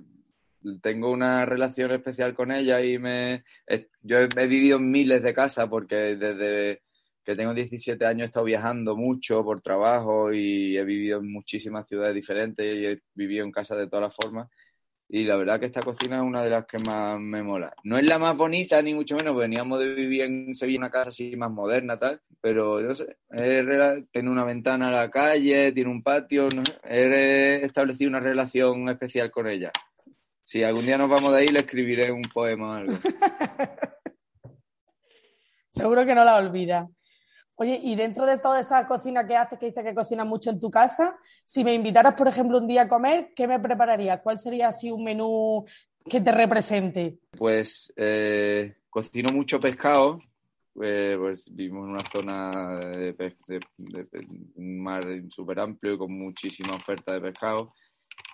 tengo 0.81 1.11
una 1.11 1.45
relación 1.45 1.91
especial 1.91 2.33
con 2.33 2.51
ella 2.51 2.81
y 2.81 2.99
me 2.99 3.43
yo 4.01 4.17
he 4.19 4.47
vivido 4.47 4.77
en 4.77 4.91
miles 4.91 5.23
de 5.23 5.33
casas 5.33 5.67
porque 5.69 5.95
desde 5.95 6.81
que 7.23 7.35
tengo 7.35 7.53
17 7.53 8.05
años 8.05 8.23
he 8.23 8.25
estado 8.25 8.45
viajando 8.45 8.95
mucho 8.95 9.43
por 9.43 9.61
trabajo 9.61 10.33
y 10.33 10.77
he 10.77 10.83
vivido 10.83 11.19
en 11.19 11.31
muchísimas 11.31 11.87
ciudades 11.87 12.15
diferentes 12.15 12.65
y 12.65 12.85
he 12.85 13.01
vivido 13.13 13.45
en 13.45 13.51
casas 13.51 13.77
de 13.77 13.87
todas 13.87 14.03
las 14.05 14.15
formas 14.15 14.49
y 15.13 15.25
la 15.25 15.35
verdad 15.35 15.59
que 15.59 15.65
esta 15.65 15.81
cocina 15.81 16.15
es 16.17 16.21
una 16.21 16.41
de 16.41 16.49
las 16.49 16.65
que 16.65 16.79
más 16.79 17.19
me 17.19 17.43
mola. 17.43 17.73
No 17.83 17.97
es 17.97 18.07
la 18.07 18.17
más 18.17 18.37
bonita 18.37 18.81
ni 18.81 18.93
mucho 18.93 19.17
menos, 19.17 19.35
veníamos 19.35 19.79
de 19.79 19.93
vivir 19.93 20.21
en 20.21 20.55
Sevilla 20.55 20.79
una 20.79 20.89
casa 20.89 21.09
así 21.09 21.35
más 21.35 21.51
moderna 21.51 21.99
tal, 21.99 22.21
pero 22.39 22.79
yo 22.79 22.95
sé, 22.95 23.17
tiene 23.29 24.29
una 24.29 24.45
ventana 24.45 24.87
a 24.87 24.91
la 24.91 25.09
calle, 25.11 25.73
tiene 25.73 25.91
un 25.91 26.01
patio, 26.01 26.47
no 26.55 26.63
he 26.85 27.59
establecido 27.61 28.09
una 28.09 28.21
relación 28.21 28.87
especial 28.87 29.29
con 29.31 29.47
ella. 29.47 29.73
Si 30.43 30.63
algún 30.63 30.85
día 30.85 30.97
nos 30.97 31.09
vamos 31.09 31.33
de 31.33 31.39
ahí, 31.39 31.47
le 31.47 31.59
escribiré 31.59 32.11
un 32.11 32.23
poema 32.23 32.69
o 32.69 32.73
algo. 32.73 32.97
Seguro 35.71 36.05
que 36.05 36.15
no 36.15 36.23
la 36.23 36.35
olvida. 36.35 36.89
Oye, 37.55 37.79
y 37.83 37.95
dentro 37.95 38.25
de 38.25 38.39
toda 38.39 38.59
esa 38.59 38.85
cocina 38.87 39.27
que 39.27 39.35
haces, 39.35 39.59
que 39.59 39.67
dices 39.67 39.83
que 39.83 39.93
cocinas 39.93 40.25
mucho 40.25 40.49
en 40.49 40.59
tu 40.59 40.71
casa, 40.71 41.15
si 41.45 41.63
me 41.63 41.73
invitaras, 41.73 42.15
por 42.15 42.27
ejemplo, 42.27 42.57
un 42.57 42.67
día 42.67 42.83
a 42.83 42.87
comer, 42.87 43.33
¿qué 43.35 43.47
me 43.47 43.59
prepararías? 43.59 44.21
¿Cuál 44.21 44.39
sería 44.39 44.69
así 44.69 44.89
un 44.89 45.03
menú 45.03 45.63
que 46.09 46.21
te 46.21 46.31
represente? 46.31 47.19
Pues 47.37 47.93
eh, 47.95 48.77
cocino 48.89 49.31
mucho 49.31 49.59
pescado. 49.59 50.19
Eh, 50.81 51.17
pues 51.19 51.53
vivimos 51.53 51.85
en 51.85 51.91
una 51.91 52.05
zona 52.05 52.79
de, 52.79 53.13
de, 53.13 53.35
de, 53.47 53.59
de 54.05 54.27
un 54.55 54.81
mar 54.81 55.03
súper 55.29 55.59
amplio 55.59 55.93
y 55.93 55.97
con 55.97 56.17
muchísima 56.17 56.75
oferta 56.75 57.13
de 57.13 57.21
pescado. 57.21 57.73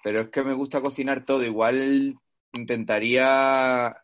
Pero 0.04 0.22
es 0.22 0.30
que 0.30 0.44
me 0.44 0.54
gusta 0.54 0.82
cocinar 0.82 1.26
todo. 1.26 1.44
Igual 1.44 2.16
intentaría 2.54 3.96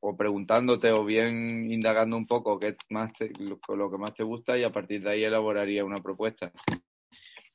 o 0.00 0.16
preguntándote 0.16 0.90
o 0.90 1.04
bien 1.04 1.70
indagando 1.70 2.16
un 2.16 2.26
poco 2.26 2.58
qué 2.58 2.76
más 2.90 3.12
te, 3.12 3.30
lo, 3.38 3.60
lo, 3.76 3.90
que 3.90 3.98
más 3.98 4.14
te 4.14 4.24
gusta 4.24 4.58
y 4.58 4.64
a 4.64 4.72
partir 4.72 5.02
de 5.02 5.10
ahí 5.10 5.24
elaboraría 5.24 5.84
una 5.84 5.96
propuesta. 5.96 6.52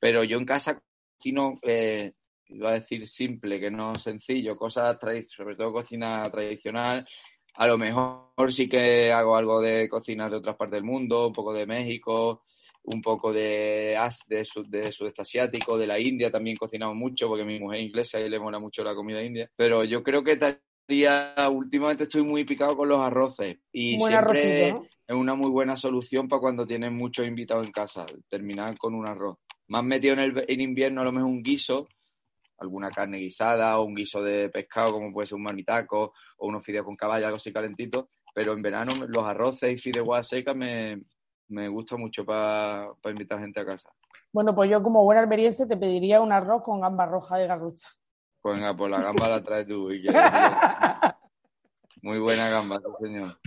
Pero 0.00 0.24
yo 0.24 0.38
en 0.38 0.46
casa 0.46 0.80
cocino, 1.18 1.58
eh, 1.62 2.12
iba 2.46 2.70
a 2.70 2.74
decir 2.74 3.06
simple, 3.06 3.60
que 3.60 3.70
no 3.70 3.98
sencillo, 3.98 4.56
cosas 4.56 4.98
sobre 5.28 5.56
todo 5.56 5.72
cocina 5.72 6.22
tradicional. 6.30 7.06
A 7.54 7.66
lo 7.66 7.76
mejor 7.76 8.52
sí 8.52 8.68
que 8.68 9.12
hago 9.12 9.36
algo 9.36 9.60
de 9.60 9.88
cocinas 9.88 10.30
de 10.30 10.38
otras 10.38 10.56
partes 10.56 10.76
del 10.76 10.84
mundo, 10.84 11.26
un 11.26 11.34
poco 11.34 11.52
de 11.52 11.66
México, 11.66 12.44
un 12.84 13.02
poco 13.02 13.32
de, 13.32 13.96
de, 14.28 14.44
sud, 14.44 14.66
de 14.68 14.92
sudeste 14.92 15.22
asiático, 15.22 15.76
de 15.76 15.86
la 15.86 15.98
India 15.98 16.30
también 16.30 16.56
cocinamos 16.56 16.96
mucho, 16.96 17.28
porque 17.28 17.44
mi 17.44 17.58
mujer 17.60 17.80
es 17.80 17.86
inglesa 17.86 18.20
y 18.20 18.28
le 18.28 18.38
mola 18.38 18.58
mucho 18.58 18.82
la 18.82 18.94
comida 18.94 19.22
india. 19.22 19.50
Pero 19.56 19.84
yo 19.84 20.02
creo 20.02 20.24
que 20.24 20.36
tal 20.36 20.60
últimamente 21.50 22.04
estoy 22.04 22.22
muy 22.22 22.44
picado 22.44 22.76
con 22.76 22.88
los 22.88 23.00
arroces 23.00 23.58
y 23.72 23.98
Buen 23.98 24.12
siempre 24.12 24.72
¿no? 24.72 24.86
es 25.06 25.14
una 25.14 25.34
muy 25.34 25.50
buena 25.50 25.76
solución 25.76 26.28
para 26.28 26.40
cuando 26.40 26.66
tienes 26.66 26.92
muchos 26.92 27.26
invitados 27.26 27.66
en 27.66 27.72
casa, 27.72 28.06
terminar 28.28 28.76
con 28.78 28.94
un 28.94 29.06
arroz. 29.06 29.36
Más 29.68 29.84
metido 29.84 30.14
en, 30.14 30.20
el, 30.20 30.44
en 30.48 30.60
invierno 30.60 31.02
a 31.02 31.04
lo 31.04 31.12
mejor 31.12 31.28
un 31.28 31.42
guiso, 31.42 31.86
alguna 32.58 32.90
carne 32.90 33.18
guisada 33.18 33.78
o 33.78 33.84
un 33.84 33.94
guiso 33.94 34.22
de 34.22 34.48
pescado 34.48 34.92
como 34.92 35.12
puede 35.12 35.26
ser 35.26 35.36
un 35.36 35.42
marmitaco 35.42 36.14
o 36.38 36.46
unos 36.46 36.64
fideos 36.64 36.86
con 36.86 36.96
caballa, 36.96 37.26
algo 37.26 37.36
así 37.36 37.52
calentito, 37.52 38.08
pero 38.34 38.52
en 38.54 38.62
verano 38.62 39.06
los 39.06 39.24
arroces 39.24 39.72
y 39.72 39.76
fideuás 39.76 40.26
secas 40.26 40.56
me, 40.56 41.02
me 41.48 41.68
gusta 41.68 41.96
mucho 41.96 42.24
para 42.24 42.92
invitar 43.04 43.40
gente 43.40 43.60
a 43.60 43.66
casa. 43.66 43.90
Bueno, 44.32 44.54
pues 44.54 44.70
yo 44.70 44.82
como 44.82 45.04
buena 45.04 45.22
alberiense 45.22 45.66
te 45.66 45.76
pediría 45.76 46.20
un 46.20 46.32
arroz 46.32 46.62
con 46.62 46.80
gamba 46.80 47.06
roja 47.06 47.36
de 47.36 47.46
garrucha. 47.46 47.88
Pues 48.40 48.56
venga, 48.56 48.76
pues 48.76 48.90
la 48.90 49.00
gamba 49.00 49.28
la 49.28 49.42
traes 49.42 49.66
tú. 49.66 49.90
Y 49.90 50.06
Muy 52.02 52.18
buena 52.18 52.48
gamba, 52.48 52.80
señor. 52.98 53.38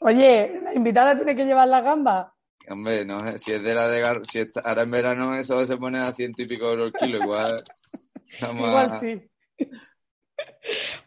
Oye, 0.00 0.60
¿la 0.62 0.74
invitada 0.74 1.16
tiene 1.16 1.34
que 1.34 1.44
llevar 1.44 1.68
la 1.68 1.80
gamba? 1.80 2.32
Hombre, 2.70 3.04
no, 3.04 3.36
si 3.38 3.52
es 3.52 3.62
de 3.62 3.74
la 3.74 3.88
de 3.88 4.00
gar... 4.00 4.26
si 4.26 4.46
ahora 4.62 4.82
en 4.82 4.90
verano 4.90 5.34
eso 5.36 5.64
se 5.66 5.76
pone 5.76 5.98
a 5.98 6.12
ciento 6.12 6.42
y 6.42 6.46
pico 6.46 6.66
euros 6.66 6.86
el 6.86 6.92
kilo, 6.92 7.18
igual. 7.18 7.62
igual 8.40 8.98
sí. 8.98 9.30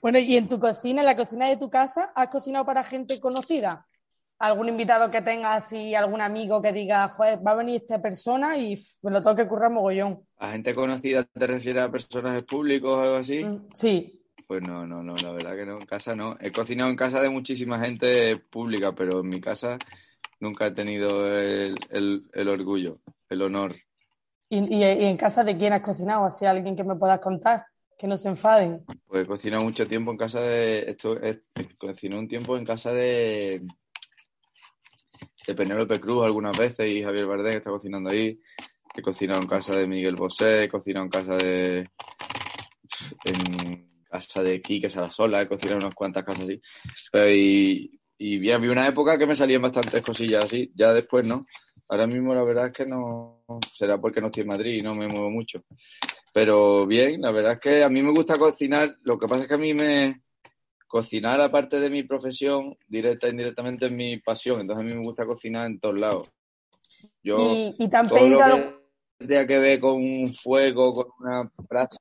Bueno, 0.02 0.20
y 0.20 0.38
en 0.38 0.50
tu 0.50 0.60
cocina, 0.60 1.02
en 1.02 1.06
la 1.06 1.16
cocina 1.16 1.48
de 1.48 1.58
tu 1.58 1.70
casa, 1.70 2.12
¿has 2.16 2.28
cocinado 2.30 2.66
para 2.66 2.84
gente 2.84 3.20
conocida? 3.20 3.88
¿Algún 4.42 4.70
invitado 4.70 5.12
que 5.12 5.22
tengas 5.22 5.72
y 5.72 5.94
algún 5.94 6.20
amigo 6.20 6.64
que 6.64 6.74
diga, 6.74 7.10
joder, 7.10 7.46
va 7.46 7.52
a 7.52 7.56
venir 7.56 7.80
esta 7.80 8.02
persona 8.02 8.58
y 8.58 8.76
me 9.04 9.12
lo 9.12 9.22
tengo 9.22 9.36
que 9.36 9.48
currar 9.48 9.70
mogollón? 9.70 10.26
¿A 10.40 10.54
gente 10.54 10.74
conocida 10.74 11.24
te 11.26 11.46
refieres 11.46 11.84
a 11.84 11.92
personajes 11.92 12.44
públicos 12.48 12.90
o 12.90 13.02
algo 13.02 13.16
así? 13.18 13.44
Mm, 13.44 13.68
sí. 13.76 14.20
Pues 14.48 14.64
no, 14.64 14.88
no, 14.88 15.04
no, 15.04 15.14
la 15.14 15.32
verdad 15.32 15.56
que 15.56 15.66
no, 15.68 15.80
en 15.80 15.86
casa 15.86 16.16
no. 16.16 16.38
He 16.40 16.52
cocinado 16.52 16.90
en 16.90 16.96
casa 16.96 17.22
de 17.22 17.30
muchísima 17.30 17.78
gente 17.78 18.36
pública, 18.50 18.94
pero 18.94 19.20
en 19.20 19.30
mi 19.30 19.40
casa 19.40 19.78
nunca 20.40 20.66
he 20.66 20.72
tenido 20.72 21.28
el, 21.28 22.50
orgullo, 22.50 22.98
el 23.30 23.44
honor. 23.44 23.76
¿Y, 24.50 24.84
en 24.84 25.18
casa 25.18 25.44
de 25.44 25.56
quién 25.56 25.74
has 25.74 25.84
cocinado? 25.84 26.26
¿Así 26.26 26.48
alguien 26.48 26.76
que 26.76 26.84
me 26.84 26.96
puedas 26.96 27.20
contar? 27.20 27.68
Que 27.96 28.08
no 28.08 28.18
se 28.18 28.30
enfaden. 28.30 28.84
Pues 29.06 29.24
he 29.24 29.28
cocinado 29.28 29.64
mucho 29.64 29.88
tiempo 29.88 30.10
en 30.10 30.18
casa 30.18 30.42
de. 30.42 30.90
Esto, 30.90 31.16
cociné 31.78 32.18
un 32.18 32.28
tiempo 32.28 32.58
en 32.58 32.66
casa 32.66 32.92
de. 32.92 33.62
De 35.48 35.56
Penélope 35.56 36.00
Cruz 36.00 36.24
algunas 36.24 36.58
veces 36.58 36.88
y 36.88 37.04
Javier 37.04 37.26
Bardem 37.26 37.58
está 37.58 37.70
cocinando 37.70 38.10
ahí. 38.10 38.40
He 38.96 39.02
cocinado 39.02 39.42
en 39.42 39.48
casa 39.48 39.76
de 39.76 39.88
Miguel 39.88 40.16
Bosé, 40.16 40.64
he 40.64 40.70
cocinado 40.70 41.06
en 41.06 41.12
casa 41.12 41.36
de. 41.38 41.90
en 43.26 44.04
casa 44.10 44.44
de 44.44 44.62
Quique 44.62 44.90
Sarasola, 44.90 45.42
he 45.42 45.48
cocinado 45.48 45.80
en 45.80 45.86
unas 45.86 45.96
cuantas 45.96 46.26
casas 46.26 46.44
así. 46.44 46.62
y, 47.14 48.00
y 48.18 48.38
bien, 48.38 48.58
había 48.58 48.72
una 48.72 48.88
época 48.88 49.18
que 49.18 49.26
me 49.26 49.36
salían 49.36 49.62
bastantes 49.62 50.02
cosillas 50.02 50.46
así, 50.46 50.72
ya 50.76 50.94
después 50.94 51.26
no. 51.26 51.48
Ahora 51.88 52.08
mismo 52.08 52.34
la 52.34 52.44
verdad 52.44 52.68
es 52.68 52.74
que 52.74 52.86
no, 52.86 53.44
será 53.76 54.00
porque 54.00 54.22
no 54.22 54.28
estoy 54.28 54.42
en 54.42 54.48
Madrid 54.48 54.74
y 54.76 54.82
no 54.82 54.96
me 54.96 55.08
muevo 55.08 55.30
mucho. 55.30 55.64
Pero 56.34 56.86
bien, 56.86 57.22
la 57.22 57.32
verdad 57.32 57.54
es 57.54 57.60
que 57.60 57.84
a 57.84 57.90
mí 57.90 58.02
me 58.02 58.12
gusta 58.12 58.38
cocinar, 58.38 58.96
lo 59.04 59.18
que 59.18 59.28
pasa 59.28 59.42
es 59.42 59.48
que 59.48 59.56
a 59.56 59.58
mí 59.58 59.74
me, 59.74 60.22
cocinar 60.92 61.40
aparte 61.40 61.80
de 61.80 61.90
mi 61.90 62.04
profesión, 62.04 62.78
directa 62.86 63.28
e 63.28 63.30
indirectamente 63.30 63.86
es 63.86 63.92
mi 63.94 64.18
pasión, 64.18 64.60
entonces 64.60 64.84
a 64.84 64.86
mí 64.86 64.94
me 64.94 65.06
gusta 65.06 65.26
cocinar 65.26 65.66
en 65.68 65.80
todos 65.80 65.98
lados. 65.98 66.30
Yo, 67.24 67.38
¿Y, 67.40 67.76
y 67.80 67.90
todo 67.90 68.28
lo 68.28 68.38
que 69.18 69.26
tenga 69.26 69.48
que 69.48 69.60
ver 69.60 69.80
con 69.80 69.94
un 69.94 70.34
fuego, 70.34 70.94
con 70.94 71.06
una 71.20 71.50
brasa, 71.70 71.96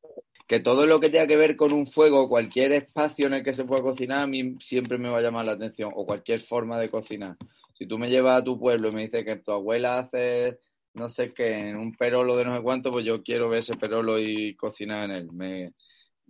que 0.49 0.59
todo 0.59 0.89
lo 0.89 0.99
que 0.99 1.09
tenga 1.09 1.29
que 1.29 1.37
ver 1.37 1.55
con 1.55 1.73
un 1.73 1.87
fuego, 1.87 2.29
cualquier 2.29 2.73
espacio 2.73 3.29
en 3.29 3.35
el 3.35 3.45
que 3.45 3.53
se 3.53 3.65
pueda 3.65 3.81
cocinar, 3.81 4.25
a 4.25 4.27
mí 4.27 4.57
siempre 4.59 4.99
me 4.99 5.09
va 5.09 5.19
a 5.19 5.23
llamar 5.23 5.45
la 5.45 5.53
atención, 5.53 5.93
o 5.95 6.05
cualquier 6.05 6.41
forma 6.41 6.77
de 6.81 6.91
cocinar. 6.91 7.37
Si 7.79 7.87
tú 7.87 7.97
me 7.97 8.11
llevas 8.11 8.41
a 8.41 8.45
tu 8.45 8.59
pueblo 8.59 8.89
y 8.89 8.93
me 8.93 9.03
dices 9.03 9.25
que 9.25 9.37
tu 9.37 9.53
abuela 9.53 10.01
hace 10.01 10.59
no 10.95 11.09
sé 11.09 11.33
qué, 11.33 11.69
en 11.69 11.77
un 11.77 11.95
perolo 11.95 12.35
de 12.35 12.45
no 12.45 12.57
sé 12.57 12.63
cuánto, 12.63 12.91
pues 12.91 13.05
yo 13.05 13.23
quiero 13.23 13.49
ver 13.49 13.61
ese 13.61 13.77
perolo 13.77 14.19
y 14.19 14.57
cocinar 14.57 15.05
en 15.05 15.11
él. 15.13 15.33
Me, 15.33 15.75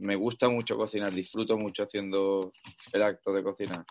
me 0.01 0.17
gusta 0.17 0.49
mucho 0.49 0.77
cocinar, 0.77 1.13
disfruto 1.13 1.57
mucho 1.57 1.85
haciendo 1.85 2.53
el 2.93 3.03
acto 3.03 3.33
de 3.33 3.43
cocinar. 3.43 3.85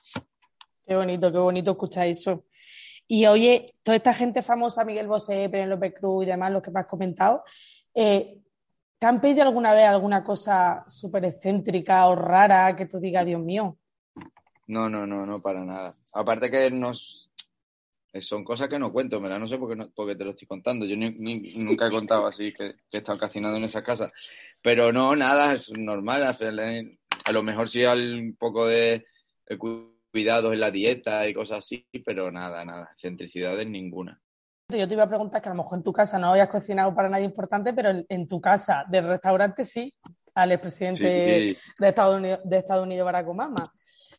Qué 0.85 0.95
bonito, 0.95 1.31
qué 1.31 1.37
bonito 1.37 1.71
escuchar 1.71 2.07
eso. 2.07 2.45
Y 3.07 3.25
oye, 3.25 3.65
toda 3.81 3.95
esta 3.95 4.13
gente 4.13 4.43
famosa, 4.43 4.83
Miguel 4.83 5.07
Bosé, 5.07 5.49
Penélope 5.49 5.93
Cruz 5.93 6.23
y 6.23 6.27
demás, 6.27 6.51
los 6.51 6.61
que 6.61 6.71
me 6.71 6.81
has 6.81 6.87
comentado, 6.87 7.43
eh, 7.95 8.39
¿Te 8.99 9.05
han 9.05 9.21
pedido 9.21 9.43
alguna 9.43 9.73
vez 9.73 9.87
alguna 9.87 10.25
cosa 10.25 10.83
súper 10.85 11.23
excéntrica 11.23 12.05
o 12.07 12.15
rara 12.15 12.75
que 12.75 12.85
tú 12.85 12.99
digas, 12.99 13.25
Dios 13.25 13.41
mío? 13.41 13.77
No, 14.67 14.89
no, 14.89 15.07
no, 15.07 15.25
no, 15.25 15.41
para 15.41 15.63
nada. 15.63 15.95
Aparte 16.11 16.51
que 16.51 16.69
nos... 16.69 17.28
Son 18.21 18.43
cosas 18.43 18.67
que 18.67 18.79
no 18.79 18.91
cuento, 18.91 19.21
¿verdad? 19.21 19.39
No 19.39 19.47
sé 19.47 19.57
por 19.57 19.69
qué, 19.69 19.75
no, 19.75 19.91
porque 19.93 20.15
te 20.15 20.23
lo 20.23 20.31
estoy 20.31 20.47
contando. 20.47 20.85
Yo 20.85 20.95
nunca 20.97 21.87
he 21.87 21.91
contado 21.91 22.25
así 22.25 22.51
que, 22.53 22.73
que 22.89 22.97
he 22.97 22.97
estado 22.97 23.19
cocinando 23.19 23.57
en 23.57 23.65
esa 23.65 23.83
casa. 23.83 24.11
Pero 24.61 24.91
no, 24.91 25.15
nada, 25.15 25.53
es 25.53 25.71
normal. 25.77 26.23
A 26.23 27.31
lo 27.31 27.43
mejor 27.43 27.69
sí 27.69 27.85
hay 27.85 28.13
un 28.13 28.35
poco 28.35 28.65
de 28.65 29.05
cuidados 30.11 30.53
en 30.53 30.59
la 30.59 30.71
dieta 30.71 31.27
y 31.27 31.33
cosas 31.33 31.59
así, 31.59 31.87
pero 32.03 32.31
nada, 32.31 32.65
nada. 32.65 32.89
Excentricidades 32.93 33.67
ninguna. 33.67 34.19
Yo 34.69 34.87
te 34.87 34.93
iba 34.93 35.03
a 35.03 35.09
preguntar 35.09 35.41
que 35.41 35.49
a 35.49 35.53
lo 35.53 35.63
mejor 35.63 35.79
en 35.79 35.83
tu 35.83 35.93
casa 35.93 36.19
no 36.19 36.31
habías 36.31 36.49
cocinado 36.49 36.93
para 36.93 37.09
nadie 37.09 37.25
importante, 37.25 37.73
pero 37.73 38.03
en, 38.07 38.27
tu 38.27 38.39
casa 38.39 38.85
del 38.87 39.07
restaurante 39.07 39.65
sí, 39.65 39.93
al 40.35 40.51
expresidente 40.51 41.03
de, 41.03 41.57
Estados 41.79 42.17
Unidos, 42.17 42.39
de 42.43 42.57
Estados 42.57 42.83
Unidos, 42.83 43.05
Barack 43.05 43.27
Obama. 43.27 43.73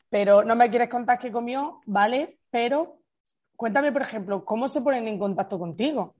Pero 0.08 0.42
no 0.42 0.56
me 0.56 0.68
quieres 0.68 0.88
contar 0.88 1.20
qué 1.20 1.30
comió, 1.30 1.80
vale, 1.86 2.40
pero 2.50 2.99
cuéntame, 3.60 3.92
por 3.92 4.00
ejemplo, 4.00 4.42
¿cómo 4.42 4.68
se 4.68 4.80
ponen 4.80 5.06
en 5.06 5.18
contacto 5.18 5.58
contigo? 5.58 6.14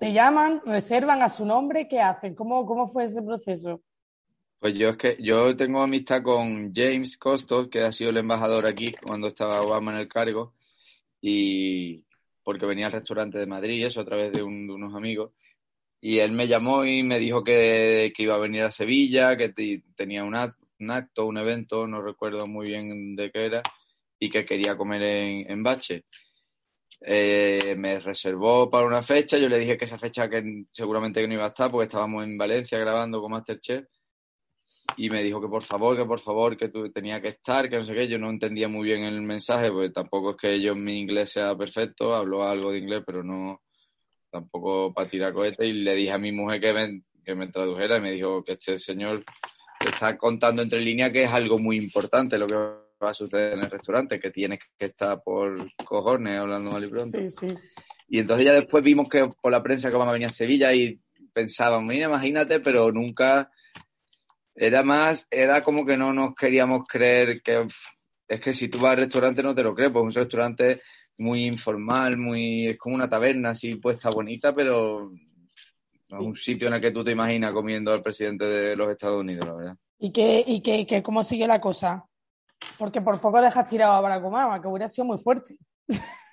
¿Te 0.00 0.14
llaman, 0.14 0.62
reservan 0.64 1.20
a 1.20 1.28
su 1.28 1.44
nombre? 1.44 1.86
¿Qué 1.86 2.00
hacen? 2.00 2.34
¿Cómo, 2.34 2.64
cómo 2.64 2.88
fue 2.88 3.04
ese 3.04 3.20
proceso? 3.20 3.82
Pues 4.60 4.72
yo 4.74 4.88
es 4.88 4.96
que 4.96 5.18
yo 5.20 5.54
tengo 5.58 5.82
amistad 5.82 6.22
con 6.22 6.72
James 6.72 7.18
Costos, 7.18 7.68
que 7.68 7.82
ha 7.82 7.92
sido 7.92 8.08
el 8.08 8.16
embajador 8.16 8.66
aquí 8.66 8.94
cuando 9.06 9.26
estaba 9.26 9.60
Obama 9.60 9.92
en 9.92 9.98
el 9.98 10.08
cargo, 10.08 10.54
y, 11.20 12.02
porque 12.42 12.64
venía 12.64 12.86
al 12.86 12.92
restaurante 12.92 13.36
de 13.36 13.44
Madrid, 13.44 13.84
eso 13.84 14.00
a 14.00 14.06
través 14.06 14.32
de, 14.32 14.42
unos 14.42 14.94
amigos. 14.94 15.32
Y 16.00 16.20
él 16.20 16.32
me 16.32 16.48
llamó 16.48 16.86
y 16.86 17.02
me 17.02 17.18
dijo 17.18 17.44
que, 17.44 18.10
iba 18.16 18.36
a 18.36 18.38
venir 18.38 18.62
a 18.62 18.70
Sevilla, 18.70 19.36
que 19.36 19.50
tenía 19.94 20.24
un, 20.24 20.34
acto, 20.34 21.26
un 21.26 21.36
evento, 21.36 21.86
no 21.86 22.00
recuerdo 22.00 22.46
muy 22.46 22.68
bien 22.68 23.16
de 23.16 23.30
qué 23.30 23.44
era, 23.44 23.62
y 24.18 24.30
que 24.30 24.46
quería 24.46 24.78
comer 24.78 25.02
en, 25.02 25.62
Bache. 25.62 26.04
Eh, 27.00 27.74
me 27.76 28.00
reservó 28.00 28.70
para 28.70 28.86
una 28.86 29.02
fecha, 29.02 29.36
yo 29.36 29.48
le 29.48 29.58
dije 29.58 29.76
que 29.76 29.84
esa 29.84 29.98
fecha 29.98 30.28
que 30.28 30.64
seguramente 30.70 31.26
no 31.26 31.34
iba 31.34 31.44
a 31.44 31.48
estar 31.48 31.70
porque 31.70 31.84
estábamos 31.86 32.24
en 32.24 32.38
Valencia 32.38 32.78
grabando 32.78 33.20
con 33.20 33.32
Masterchef 33.32 33.84
y 34.96 35.10
me 35.10 35.22
dijo 35.22 35.40
que 35.40 35.48
por 35.48 35.64
favor, 35.64 35.96
que 35.96 36.04
por 36.04 36.20
favor, 36.20 36.56
que 36.56 36.68
tú 36.68 36.90
tenía 36.90 37.20
que 37.20 37.28
estar, 37.28 37.68
que 37.68 37.78
no 37.78 37.84
sé 37.84 37.94
qué. 37.94 38.08
Yo 38.08 38.18
no 38.18 38.30
entendía 38.30 38.68
muy 38.68 38.84
bien 38.84 39.02
el 39.02 39.20
mensaje, 39.22 39.70
porque 39.70 39.90
tampoco 39.90 40.30
es 40.30 40.36
que 40.36 40.60
yo 40.60 40.74
mi 40.74 41.00
inglés 41.00 41.32
sea 41.32 41.56
perfecto, 41.56 42.14
hablo 42.14 42.44
algo 42.44 42.70
de 42.70 42.78
inglés, 42.78 43.02
pero 43.04 43.22
no 43.22 43.62
tampoco 44.30 44.92
para 44.92 45.08
tirar 45.08 45.32
cohetes. 45.32 45.66
Y 45.66 45.72
le 45.72 45.94
dije 45.94 46.12
a 46.12 46.18
mi 46.18 46.32
mujer 46.32 46.60
que 46.60 46.72
me, 46.72 47.02
que 47.24 47.34
me 47.34 47.48
tradujera 47.48 47.96
y 47.96 48.00
me 48.00 48.12
dijo 48.12 48.44
que 48.44 48.52
este 48.52 48.78
señor 48.78 49.24
está 49.84 50.16
contando 50.16 50.62
entre 50.62 50.80
líneas 50.80 51.12
que 51.12 51.24
es 51.24 51.30
algo 51.30 51.58
muy 51.58 51.76
importante 51.76 52.38
lo 52.38 52.46
que 52.46 52.83
va 53.04 53.10
a 53.10 53.14
suceder 53.14 53.52
en 53.54 53.60
el 53.60 53.70
restaurante, 53.70 54.18
que 54.18 54.30
tiene 54.30 54.58
que 54.58 54.86
estar 54.86 55.22
por 55.22 55.56
cojones 55.84 56.40
hablando 56.40 56.72
mal 56.72 56.84
y 56.84 56.88
pronto. 56.88 57.18
Sí, 57.18 57.30
sí. 57.30 57.54
Y 58.08 58.18
entonces 58.18 58.46
ya 58.46 58.52
después 58.52 58.82
vimos 58.82 59.08
que 59.08 59.28
por 59.40 59.52
la 59.52 59.62
prensa 59.62 59.88
que 59.88 59.96
vamos 59.96 60.10
a 60.10 60.12
venir 60.12 60.26
a 60.26 60.30
Sevilla 60.30 60.72
y 60.74 61.00
pensábamos, 61.32 61.92
mira, 61.92 62.06
imagínate, 62.06 62.60
pero 62.60 62.92
nunca 62.92 63.50
era 64.54 64.82
más, 64.82 65.26
era 65.30 65.62
como 65.62 65.84
que 65.84 65.96
no 65.96 66.12
nos 66.12 66.34
queríamos 66.34 66.86
creer 66.86 67.42
que 67.42 67.66
es 68.26 68.40
que 68.40 68.52
si 68.52 68.68
tú 68.68 68.78
vas 68.78 68.92
al 68.92 69.04
restaurante 69.04 69.42
no 69.42 69.54
te 69.54 69.62
lo 69.62 69.74
crees, 69.74 69.92
pues 69.92 70.02
un 70.02 70.12
restaurante 70.12 70.80
muy 71.18 71.44
informal, 71.44 72.16
muy 72.16 72.68
es 72.68 72.78
como 72.78 72.94
una 72.94 73.08
taberna 73.08 73.50
así 73.50 73.76
puesta 73.76 74.10
bonita, 74.10 74.54
pero 74.54 75.12
no 76.08 76.20
es 76.20 76.26
un 76.26 76.36
sitio 76.36 76.68
en 76.68 76.74
el 76.74 76.80
que 76.80 76.90
tú 76.90 77.04
te 77.04 77.12
imaginas 77.12 77.52
comiendo 77.52 77.92
al 77.92 78.02
presidente 78.02 78.44
de 78.46 78.76
los 78.76 78.90
Estados 78.90 79.20
Unidos, 79.20 79.46
la 79.46 79.54
verdad. 79.54 79.76
¿Y 79.98 80.12
qué, 80.12 80.44
y 80.46 80.60
qué, 80.60 80.86
qué 80.86 81.02
cómo 81.02 81.22
sigue 81.22 81.46
la 81.46 81.60
cosa? 81.60 82.04
Porque 82.78 83.00
por 83.00 83.20
poco 83.20 83.40
dejas 83.40 83.68
tirado 83.68 83.92
a 83.94 84.00
Barack 84.00 84.62
que 84.62 84.68
hubiera 84.68 84.88
sido 84.88 85.06
muy 85.06 85.18
fuerte. 85.18 85.56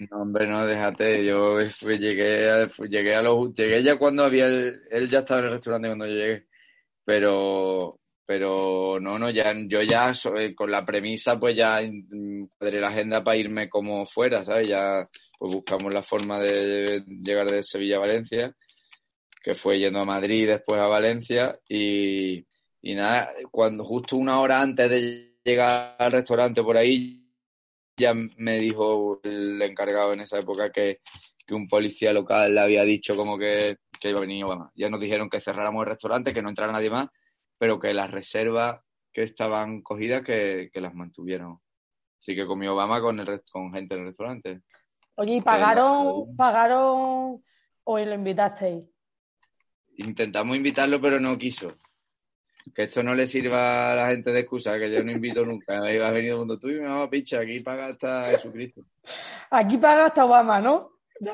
No, 0.10 0.22
hombre, 0.22 0.48
no, 0.48 0.66
déjate. 0.66 1.24
Yo 1.26 1.60
llegué, 1.62 2.68
llegué 2.90 3.16
a 3.16 3.22
los, 3.22 3.54
llegué 3.54 3.84
ya 3.84 3.98
cuando 3.98 4.24
había, 4.24 4.48
él 4.48 5.10
ya 5.10 5.20
estaba 5.20 5.42
en 5.42 5.46
el 5.48 5.52
restaurante 5.54 5.88
cuando 5.90 6.08
yo 6.08 6.14
llegué, 6.14 6.48
pero 7.06 8.02
pero 8.32 8.98
no, 8.98 9.20
no, 9.20 9.30
ya, 9.30 9.54
yo 9.68 9.82
ya 9.82 10.14
eh, 10.38 10.56
con 10.56 10.72
la 10.72 10.86
premisa 10.86 11.38
pues 11.38 11.54
ya 11.54 11.82
cuadré 12.58 12.80
la 12.80 12.88
agenda 12.88 13.22
para 13.22 13.36
irme 13.36 13.68
como 13.70 14.06
fuera, 14.06 14.42
¿sabes? 14.42 14.70
Ya 14.70 15.06
pues 15.38 15.54
buscamos 15.54 15.94
la 15.94 16.02
forma 16.02 16.40
de 16.40 17.04
llegar 17.08 17.48
de 17.50 17.62
Sevilla 17.62 17.98
a 17.98 18.00
Valencia, 18.00 18.56
que 19.44 19.54
fue 19.54 19.80
yendo 19.80 20.00
a 20.00 20.06
Madrid, 20.06 20.48
después 20.48 20.80
a 20.80 20.88
Valencia 20.88 21.60
y, 21.68 22.38
y 22.82 22.96
nada, 22.96 23.34
cuando 23.52 23.84
justo 23.84 24.16
una 24.16 24.40
hora 24.40 24.62
antes 24.62 24.90
de 24.90 25.31
llegar 25.44 25.96
al 25.98 26.12
restaurante 26.12 26.64
por 26.64 26.78
ahí, 26.78 27.26
ya 27.98 28.14
me 28.14 28.60
dijo 28.60 29.20
el 29.24 29.62
encargado 29.62 30.14
en 30.14 30.22
esa 30.22 30.40
época 30.40 30.72
que, 30.72 31.02
que 31.46 31.54
un 31.54 31.68
policía 31.68 32.14
local 32.14 32.56
le 32.56 32.62
había 32.62 32.84
dicho 32.84 33.16
como 33.16 33.38
que, 33.38 33.78
que 34.00 34.10
iba 34.10 34.20
a 34.20 34.22
venir 34.22 34.44
Obama. 34.46 34.72
Ya 34.76 34.90
nos 34.90 35.00
dijeron 35.00 35.30
que 35.30 35.42
cerráramos 35.42 35.84
el 35.84 35.92
restaurante, 35.92 36.34
que 36.34 36.42
no 36.42 36.50
entrara 36.50 36.72
nadie 36.72 36.90
más 36.90 37.10
pero 37.62 37.78
que 37.78 37.94
las 37.94 38.10
reservas 38.10 38.82
que 39.14 39.22
estaban 39.22 39.84
cogidas 39.84 40.24
que, 40.24 40.72
las 40.74 40.96
mantuvieron. 40.96 41.60
Así 42.20 42.36
que 42.36 42.48
comió 42.48 42.74
Obama 42.74 43.00
con, 43.00 43.20
el, 43.20 43.44
con 43.52 43.72
gente 43.72 43.94
en 43.94 44.00
el 44.00 44.08
restaurante. 44.08 44.62
Oye, 45.14 45.36
¿y 45.36 45.42
pagaron, 45.42 46.36
pagaron 46.36 47.44
o 47.84 48.00
lo 48.00 48.14
invitasteis? 48.16 48.84
Intentamos 49.96 50.58
invitarlo, 50.58 51.00
pero 51.00 51.20
no 51.20 51.38
quiso. 51.38 51.68
Que 52.74 52.84
esto 52.84 53.04
no 53.04 53.16
le 53.16 53.28
sirva 53.28 53.92
a 53.92 53.96
la 53.96 54.08
gente 54.10 54.32
de 54.32 54.40
excusa, 54.42 54.78
que 54.78 54.92
yo 54.92 55.04
no 55.04 55.12
invito 55.12 55.46
nunca. 55.46 55.82
Ahí 55.82 55.98
va 55.98 56.10
a 56.10 56.12
venir 56.12 56.32
el 56.32 56.38
mundo 56.38 56.58
tú 56.58 56.70
y 56.70 56.76
me 56.76 56.88
va 56.88 57.04
a 57.04 57.10
picha, 57.10 57.40
aquí 57.40 57.60
paga 57.60 57.88
hasta 57.88 58.26
Jesucristo. 58.26 58.82
Aquí 59.50 59.78
paga 59.78 60.06
hasta 60.06 60.26
Obama, 60.26 60.62
¿no? 60.62 60.92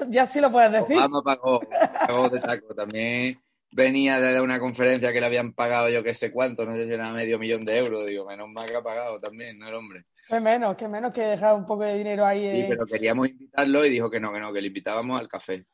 Ya, 0.10 0.26
sí 0.26 0.42
lo 0.42 0.52
puedes 0.52 0.72
decir. 0.72 0.98
Obama 0.98 1.22
pagó, 1.24 1.62
pagó 2.08 2.30
de 2.30 2.40
taco. 2.40 2.74
También 2.74 3.40
venía 3.72 4.20
de 4.20 4.42
una 4.42 4.60
conferencia 4.60 5.12
que 5.12 5.20
le 5.20 5.26
habían 5.26 5.54
pagado 5.54 5.90
yo 5.90 6.04
que 6.04 6.14
sé 6.14 6.32
cuánto, 6.32 6.66
no 6.66 6.76
sé 6.76 6.86
si 6.86 6.94
era 6.94 7.12
medio 7.12 7.40
millón 7.40 7.66
de 7.66 7.78
euros. 7.78 8.06
Digo, 8.06 8.26
menos 8.26 8.50
mal 8.50 8.70
que 8.70 8.76
ha 8.76 8.82
pagado 8.82 9.20
también, 9.20 9.60
¿no 9.60 9.68
el 9.68 9.76
hombre? 9.76 10.06
Qué 10.28 10.40
menos, 10.40 10.76
qué 10.76 10.88
menos 10.88 11.14
que 11.14 11.22
dejar 11.22 11.56
un 11.56 11.66
poco 11.66 11.84
de 11.84 11.98
dinero 11.98 12.26
ahí. 12.26 12.64
Sí, 12.64 12.66
pero 12.68 12.86
queríamos 12.86 13.30
invitarlo 13.30 13.86
y 13.86 13.90
dijo 13.90 14.10
que 14.10 14.20
no, 14.20 14.34
que 14.34 14.40
no, 14.40 14.52
que 14.52 14.62
le 14.62 14.68
invitábamos 14.68 15.20
al 15.20 15.28
café. 15.28 15.66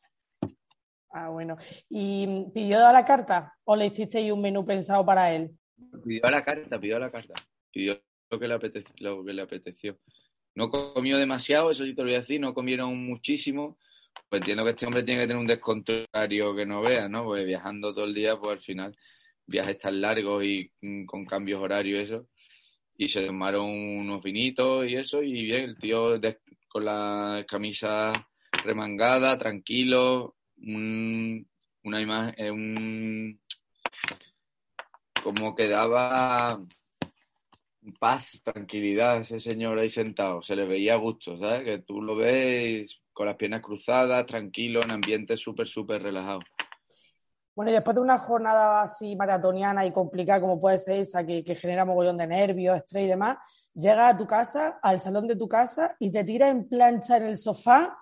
Ah, 1.16 1.28
bueno. 1.28 1.56
¿Y 1.88 2.46
pidió 2.52 2.84
a 2.86 2.92
la 2.92 3.04
carta 3.04 3.54
o 3.64 3.76
le 3.76 3.86
hicisteis 3.86 4.32
un 4.32 4.42
menú 4.42 4.64
pensado 4.66 5.06
para 5.06 5.32
él? 5.32 5.50
Pidió 6.04 6.26
a 6.26 6.30
la 6.30 6.44
carta, 6.44 6.80
pidió 6.80 6.96
a 6.96 7.00
la 7.00 7.10
carta. 7.10 7.34
Pidió 7.70 8.00
lo 8.30 8.38
que 8.38 8.48
le. 8.48 8.58
Lo 8.98 9.24
que 9.24 9.32
le 9.32 9.42
apeteció. 9.42 9.98
No 10.56 10.68
comió 10.68 11.16
demasiado, 11.18 11.70
eso 11.70 11.84
sí 11.84 11.94
te 11.94 12.02
lo 12.02 12.08
voy 12.08 12.16
a 12.16 12.20
decir, 12.20 12.40
no 12.40 12.52
comieron 12.52 12.96
muchísimo. 13.06 13.78
Pues 14.28 14.40
entiendo 14.40 14.64
que 14.64 14.70
este 14.70 14.86
hombre 14.86 15.02
tiene 15.02 15.20
que 15.20 15.26
tener 15.26 15.40
un 15.40 15.46
descontrolario 15.46 16.54
que 16.54 16.66
no 16.66 16.80
vea, 16.80 17.08
¿no? 17.08 17.24
Pues 17.24 17.44
viajando 17.44 17.94
todo 17.94 18.04
el 18.04 18.14
día, 18.14 18.36
pues 18.36 18.58
al 18.58 18.64
final 18.64 18.96
viajes 19.46 19.78
tan 19.78 20.00
largos 20.00 20.44
y 20.44 20.70
mm, 20.80 21.04
con 21.04 21.26
cambios 21.26 21.60
horarios 21.60 22.00
y 22.00 22.02
eso 22.04 22.28
y 22.96 23.08
se 23.08 23.26
tomaron 23.26 23.68
unos 23.68 24.22
vinitos 24.22 24.86
y 24.88 24.96
eso, 24.96 25.22
y 25.22 25.32
bien, 25.44 25.64
el 25.64 25.78
tío 25.78 26.20
con 26.68 26.84
la 26.84 27.44
camisa 27.48 28.12
remangada, 28.64 29.38
tranquilo, 29.38 30.36
una 30.56 32.00
imagen, 32.00 32.34
eh, 32.36 32.50
un, 32.50 33.40
como 35.22 35.54
que 35.54 35.68
daba 35.68 36.60
paz, 37.98 38.40
tranquilidad 38.42 39.20
ese 39.20 39.40
señor 39.40 39.78
ahí 39.78 39.90
sentado, 39.90 40.42
se 40.42 40.56
le 40.56 40.66
veía 40.66 40.94
a 40.94 40.98
gusto, 40.98 41.38
¿sabes? 41.38 41.64
Que 41.64 41.78
tú 41.78 42.00
lo 42.00 42.16
ves 42.16 43.00
con 43.12 43.26
las 43.26 43.36
piernas 43.36 43.60
cruzadas, 43.60 44.26
tranquilo, 44.26 44.82
en 44.82 44.90
ambiente 44.90 45.36
súper, 45.36 45.68
súper 45.68 46.02
relajado. 46.02 46.40
Bueno, 47.54 47.70
y 47.70 47.74
después 47.74 47.94
de 47.94 48.00
una 48.00 48.18
jornada 48.18 48.82
así 48.82 49.14
maratoniana 49.14 49.86
y 49.86 49.92
complicada 49.92 50.40
como 50.40 50.58
puede 50.58 50.78
ser 50.78 50.98
esa, 51.00 51.24
que, 51.24 51.44
genera 51.54 51.84
mogollón 51.84 52.16
de 52.16 52.26
nervios, 52.26 52.76
estrés 52.76 53.04
y 53.04 53.08
demás, 53.08 53.38
llegas 53.74 54.14
a 54.14 54.16
tu 54.16 54.26
casa, 54.26 54.80
al 54.82 55.00
salón 55.00 55.28
de 55.28 55.36
tu 55.36 55.48
casa 55.48 55.94
y 56.00 56.10
te 56.10 56.24
tiras 56.24 56.50
en 56.50 56.68
plancha 56.68 57.16
en 57.16 57.26
el 57.26 57.38
sofá. 57.38 57.96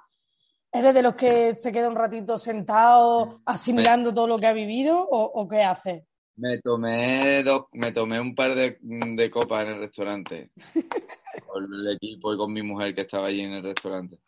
¿Eres 0.73 0.95
de 0.95 1.03
los 1.03 1.15
que 1.15 1.55
se 1.57 1.71
queda 1.71 1.89
un 1.89 1.97
ratito 1.97 2.39
sentado 2.39 3.41
asimilando 3.45 4.15
todo 4.15 4.27
lo 4.27 4.39
que 4.39 4.47
ha 4.47 4.53
vivido 4.53 5.07
o, 5.09 5.47
qué 5.49 5.63
haces? 5.63 6.05
Me 6.37 6.59
tomé 6.61 7.43
dos, 7.43 7.67
me 7.73 7.93
tomé 7.93 8.19
un 8.19 8.35
par 8.35 8.55
de, 8.55 8.79
de 8.81 9.31
copas 9.31 9.67
en 9.67 9.75
el 9.75 9.81
restaurante 9.81 10.51
con 11.47 11.65
el 11.65 11.95
equipo 11.95 12.33
y 12.33 12.39
con 12.39 12.53
mi 12.53 12.63
mujer 12.63 12.95
que 12.95 13.03
estaba 13.03 13.27
allí 13.27 13.43
en 13.43 13.53
el 13.53 13.63
restaurante 13.63 14.19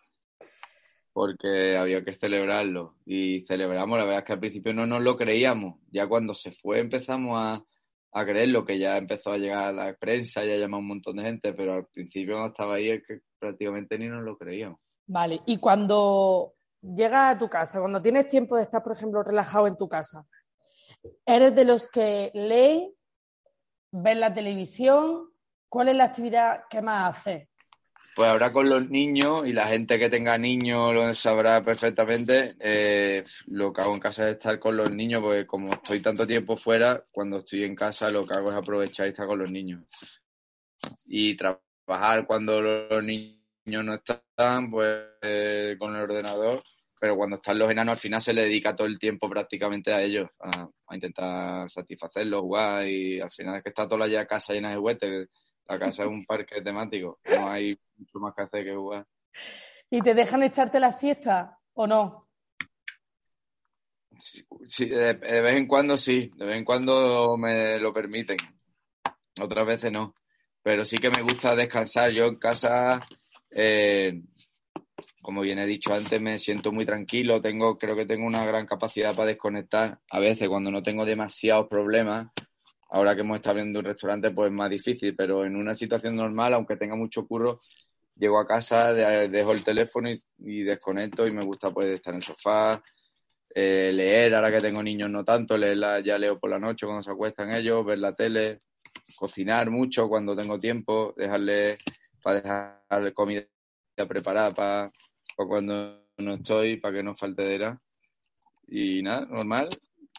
porque 1.14 1.76
había 1.76 2.04
que 2.04 2.12
celebrarlo. 2.14 2.96
Y 3.06 3.44
celebramos, 3.44 3.96
la 3.98 4.04
verdad 4.04 4.18
es 4.18 4.24
que 4.26 4.32
al 4.32 4.40
principio 4.40 4.74
no 4.74 4.84
nos 4.84 5.00
lo 5.00 5.16
creíamos. 5.16 5.80
Ya 5.90 6.08
cuando 6.08 6.34
se 6.34 6.50
fue 6.50 6.80
empezamos 6.80 7.38
a, 7.40 7.64
a 8.12 8.26
creerlo, 8.26 8.64
que 8.64 8.78
ya 8.78 8.98
empezó 8.98 9.30
a 9.30 9.38
llegar 9.38 9.64
a 9.66 9.72
la 9.72 9.94
prensa, 9.94 10.44
ya 10.44 10.56
llamó 10.56 10.78
un 10.78 10.88
montón 10.88 11.16
de 11.16 11.22
gente, 11.22 11.52
pero 11.54 11.74
al 11.74 11.86
principio 11.86 12.36
no 12.36 12.48
estaba 12.48 12.74
ahí 12.74 12.90
es 12.90 13.06
que 13.06 13.20
prácticamente 13.38 13.96
ni 13.96 14.08
nos 14.08 14.24
lo 14.24 14.36
creíamos. 14.36 14.80
Vale, 15.06 15.42
y 15.46 15.58
cuando 15.58 16.54
llegas 16.80 17.34
a 17.34 17.38
tu 17.38 17.48
casa, 17.48 17.80
cuando 17.80 18.00
tienes 18.00 18.28
tiempo 18.28 18.56
de 18.56 18.62
estar, 18.62 18.82
por 18.82 18.96
ejemplo, 18.96 19.22
relajado 19.22 19.66
en 19.66 19.76
tu 19.76 19.88
casa, 19.88 20.26
¿eres 21.26 21.54
de 21.54 21.64
los 21.64 21.86
que 21.90 22.30
lee, 22.34 22.94
ves 23.90 24.16
la 24.16 24.32
televisión? 24.32 25.30
¿Cuál 25.68 25.88
es 25.88 25.96
la 25.96 26.04
actividad 26.04 26.64
que 26.70 26.80
más 26.80 27.18
haces? 27.18 27.48
Pues 28.14 28.30
ahora 28.30 28.52
con 28.52 28.68
los 28.68 28.88
niños 28.88 29.44
y 29.44 29.52
la 29.52 29.66
gente 29.66 29.98
que 29.98 30.08
tenga 30.08 30.38
niños 30.38 30.94
lo 30.94 31.12
sabrá 31.14 31.64
perfectamente. 31.64 32.54
Eh, 32.60 33.24
lo 33.46 33.72
que 33.72 33.80
hago 33.82 33.92
en 33.92 34.00
casa 34.00 34.28
es 34.28 34.36
estar 34.36 34.60
con 34.60 34.76
los 34.76 34.92
niños, 34.92 35.20
porque 35.20 35.44
como 35.46 35.72
estoy 35.72 36.00
tanto 36.00 36.24
tiempo 36.24 36.56
fuera, 36.56 37.04
cuando 37.10 37.38
estoy 37.38 37.64
en 37.64 37.74
casa 37.74 38.10
lo 38.10 38.24
que 38.24 38.34
hago 38.34 38.50
es 38.50 38.54
aprovechar 38.54 39.06
y 39.06 39.10
estar 39.10 39.26
con 39.26 39.40
los 39.40 39.50
niños. 39.50 39.82
Y 41.04 41.34
trabajar 41.34 42.24
cuando 42.24 42.60
los 42.60 43.02
niños 43.02 43.43
no 43.66 43.94
están, 43.94 44.70
pues 44.70 45.02
eh, 45.22 45.76
con 45.78 45.94
el 45.94 46.02
ordenador. 46.02 46.62
Pero 47.00 47.16
cuando 47.16 47.36
están 47.36 47.58
los 47.58 47.70
enanos, 47.70 47.92
al 47.92 47.98
final 47.98 48.20
se 48.20 48.32
le 48.32 48.42
dedica 48.42 48.74
todo 48.74 48.86
el 48.86 48.98
tiempo 48.98 49.28
prácticamente 49.28 49.92
a 49.92 50.00
ellos, 50.00 50.30
a, 50.40 50.68
intentar 50.94 51.68
satisfacerlos, 51.70 52.40
jugar. 52.40 52.86
Y 52.86 53.20
al 53.20 53.30
final 53.30 53.56
es 53.56 53.62
que 53.62 53.68
está 53.70 53.86
toda 53.86 54.06
la 54.06 54.26
casa 54.26 54.54
llena 54.54 54.70
de 54.70 54.76
juguetes 54.76 55.28
la 55.66 55.78
casa 55.78 56.04
es 56.04 56.08
un 56.08 56.24
parque 56.26 56.60
temático, 56.62 57.18
no 57.24 57.48
hay 57.48 57.78
mucho 57.96 58.18
más 58.18 58.34
que 58.34 58.42
hacer 58.42 58.64
que 58.64 58.74
jugar. 58.74 59.06
¿Y 59.90 60.00
te 60.00 60.14
dejan 60.14 60.42
echarte 60.42 60.80
la 60.80 60.92
siesta 60.92 61.58
o 61.74 61.86
no? 61.86 62.28
Sí, 64.66 64.86
de, 64.86 65.14
vez 65.14 65.56
en 65.56 65.66
cuando 65.66 65.96
sí, 65.96 66.30
de 66.36 66.44
vez 66.44 66.56
en 66.56 66.64
cuando 66.64 67.36
me 67.36 67.78
lo 67.80 67.92
permiten, 67.92 68.36
otras 69.40 69.66
veces 69.66 69.90
no, 69.90 70.14
pero 70.62 70.84
sí 70.84 70.98
que 70.98 71.10
me 71.10 71.22
gusta 71.22 71.54
descansar. 71.56 72.10
Yo 72.10 72.26
en 72.26 72.36
casa, 72.36 73.04
eh, 73.54 74.20
como 75.22 75.40
bien 75.40 75.58
he 75.58 75.66
dicho 75.66 75.94
antes, 75.94 76.20
me 76.20 76.38
siento 76.38 76.72
muy 76.72 76.84
tranquilo, 76.84 77.40
tengo, 77.40 77.78
creo 77.78 77.96
que 77.96 78.06
tengo 78.06 78.26
una 78.26 78.44
gran 78.44 78.66
capacidad 78.66 79.14
para 79.14 79.28
desconectar. 79.28 79.98
A 80.10 80.18
veces 80.18 80.48
cuando 80.48 80.70
no 80.70 80.82
tengo 80.82 81.04
demasiados 81.04 81.68
problemas, 81.68 82.28
Ahora 82.94 83.16
que 83.16 83.22
hemos 83.22 83.38
estado 83.38 83.56
viendo 83.56 83.80
un 83.80 83.86
restaurante, 83.86 84.30
pues 84.30 84.50
es 84.50 84.54
más 84.54 84.70
difícil, 84.70 85.16
pero 85.16 85.44
en 85.44 85.56
una 85.56 85.74
situación 85.74 86.14
normal, 86.14 86.54
aunque 86.54 86.76
tenga 86.76 86.94
mucho 86.94 87.26
curro, 87.26 87.60
llego 88.16 88.38
a 88.38 88.46
casa, 88.46 88.92
dejo 88.92 89.52
el 89.52 89.64
teléfono 89.64 90.08
y, 90.38 90.62
desconecto 90.62 91.26
y 91.26 91.32
me 91.32 91.44
gusta 91.44 91.72
pues 91.72 91.88
estar 91.88 92.14
en 92.14 92.18
el 92.18 92.24
sofá, 92.24 92.80
eh, 93.52 93.90
leer, 93.92 94.36
ahora 94.36 94.52
que 94.52 94.60
tengo 94.60 94.80
niños 94.80 95.10
no 95.10 95.24
tanto, 95.24 95.58
leer 95.58 96.04
ya 96.04 96.16
leo 96.16 96.38
por 96.38 96.50
la 96.50 96.60
noche 96.60 96.86
cuando 96.86 97.02
se 97.02 97.10
acuestan 97.10 97.52
ellos, 97.52 97.84
ver 97.84 97.98
la 97.98 98.14
tele, 98.14 98.60
cocinar 99.16 99.70
mucho 99.70 100.08
cuando 100.08 100.36
tengo 100.36 100.60
tiempo, 100.60 101.14
dejarle 101.16 101.78
para 102.24 102.40
dejar 102.40 103.12
comida 103.12 103.44
preparada 104.08 104.52
para, 104.52 104.92
para 105.36 105.48
cuando 105.48 106.02
no 106.16 106.34
estoy, 106.34 106.78
para 106.78 106.94
que 106.94 107.02
no 107.02 107.14
falte 107.14 107.42
de 107.42 107.54
era. 107.54 107.80
Y 108.66 109.02
nada, 109.02 109.26
normal, 109.26 109.68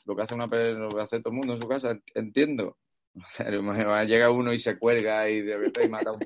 lo 0.05 0.15
que 0.15 0.21
hace 0.21 0.35
una 0.35 0.45
lo 0.45 0.89
que 0.89 1.01
hace 1.01 1.19
todo 1.19 1.31
el 1.31 1.37
mundo 1.37 1.53
en 1.55 1.61
su 1.61 1.67
casa, 1.67 1.99
entiendo. 2.13 2.77
llega 4.07 4.29
uno 4.29 4.53
y 4.53 4.59
se 4.59 4.77
cuelga 4.77 5.29
y 5.29 5.41
de 5.41 5.57
verdad 5.57 5.83
y 5.83 5.89
mata 5.89 6.09
a 6.09 6.13
un 6.13 6.19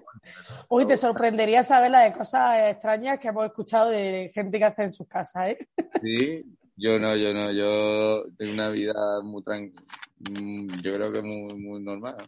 Uy, 0.70 0.86
te 0.86 0.98
sorprendería 0.98 1.64
saber 1.64 1.92
la 1.92 2.02
de 2.02 2.14
cosas 2.14 2.72
extrañas 2.72 3.20
que 3.20 3.28
hemos 3.28 3.46
escuchado 3.46 3.90
de 3.90 4.32
gente 4.34 4.58
que 4.58 4.66
hace 4.66 4.84
en 4.84 4.92
sus 4.92 5.08
casas, 5.08 5.50
¿eh? 5.50 5.68
Sí, 6.04 6.44
yo 6.76 7.00
no, 7.00 7.16
yo 7.16 7.34
no, 7.34 7.52
yo 7.52 8.26
tengo 8.38 8.54
una 8.54 8.70
vida 8.70 8.94
muy 9.24 9.42
tranquila, 9.44 9.82
mm, 10.30 10.82
yo 10.82 10.94
creo 10.94 11.12
que 11.14 11.22
muy, 11.22 11.54
muy 11.56 11.82
normal. 11.82 12.28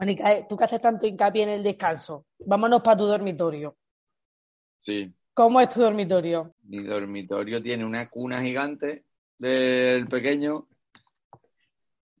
Mónica, 0.00 0.32
eh, 0.32 0.46
tú 0.48 0.56
que 0.56 0.64
haces 0.64 0.80
tanto 0.80 1.06
hincapié 1.06 1.42
en 1.42 1.50
el 1.50 1.62
descanso, 1.62 2.26
vámonos 2.38 2.82
para 2.82 2.96
tu 2.96 3.04
dormitorio. 3.04 3.76
Sí. 4.80 5.12
¿Cómo 5.34 5.60
es 5.60 5.68
tu 5.68 5.80
dormitorio? 5.80 6.54
Mi 6.62 6.78
dormitorio 6.78 7.62
tiene 7.62 7.84
una 7.84 8.08
cuna 8.08 8.42
gigante 8.42 9.04
del 9.38 10.08
pequeño 10.08 10.66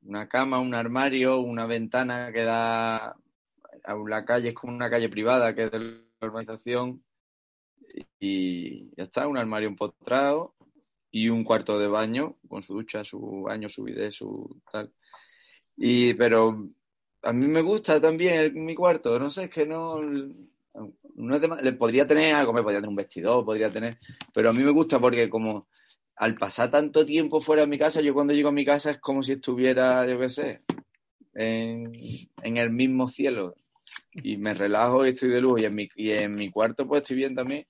una 0.02 0.28
cama, 0.28 0.60
un 0.60 0.74
armario, 0.74 1.40
una 1.40 1.66
ventana 1.66 2.32
que 2.32 2.44
da 2.44 3.16
a 3.84 3.94
la 4.08 4.24
calle, 4.24 4.50
es 4.50 4.54
como 4.54 4.74
una 4.74 4.90
calle 4.90 5.08
privada 5.08 5.54
que 5.54 5.64
es 5.64 5.70
de 5.70 5.78
la 5.78 6.26
urbanización 6.26 7.02
y 8.18 8.94
ya 8.96 9.04
está, 9.04 9.26
un 9.26 9.38
armario 9.38 9.68
empotrado 9.68 10.54
y 11.10 11.28
un 11.28 11.44
cuarto 11.44 11.78
de 11.78 11.88
baño 11.88 12.36
con 12.48 12.62
su 12.62 12.74
ducha, 12.74 13.04
su 13.04 13.42
baño, 13.42 13.68
su 13.68 13.84
bidet, 13.84 14.12
su 14.12 14.60
tal. 14.70 14.92
Y 15.76 16.14
pero 16.14 16.68
a 17.22 17.32
mí 17.32 17.46
me 17.48 17.62
gusta 17.62 18.00
también 18.00 18.52
mi 18.64 18.74
cuarto, 18.74 19.18
no 19.18 19.30
sé, 19.30 19.44
es 19.44 19.50
que 19.50 19.66
no 19.66 20.00
no 21.16 21.36
es 21.36 21.62
le 21.62 21.72
podría 21.72 22.06
tener 22.06 22.34
algo, 22.34 22.52
me 22.52 22.62
podría 22.62 22.78
tener 22.78 22.90
un 22.90 22.96
vestidor, 22.96 23.44
podría 23.44 23.70
tener, 23.70 23.98
pero 24.32 24.50
a 24.50 24.52
mí 24.52 24.62
me 24.62 24.70
gusta 24.70 24.98
porque 24.98 25.28
como 25.28 25.66
al 26.16 26.34
pasar 26.34 26.70
tanto 26.70 27.04
tiempo 27.06 27.40
fuera 27.40 27.62
de 27.62 27.68
mi 27.68 27.78
casa, 27.78 28.00
yo 28.02 28.12
cuando 28.12 28.34
llego 28.34 28.50
a 28.50 28.52
mi 28.52 28.64
casa 28.64 28.90
es 28.90 28.98
como 28.98 29.22
si 29.22 29.32
estuviera, 29.32 30.06
yo 30.06 30.18
qué 30.18 30.28
sé, 30.28 30.60
en, 31.34 32.56
el 32.56 32.70
mismo 32.70 33.08
cielo. 33.08 33.54
Y 34.12 34.36
me 34.36 34.54
relajo 34.54 35.06
y 35.06 35.10
estoy 35.10 35.30
de 35.30 35.40
luz. 35.40 35.62
Y 35.62 35.64
en, 35.64 35.74
mi, 35.74 35.88
y 35.96 36.10
en 36.10 36.34
mi 36.34 36.50
cuarto 36.50 36.86
pues 36.86 37.02
estoy 37.02 37.16
bien 37.16 37.34
también. 37.34 37.66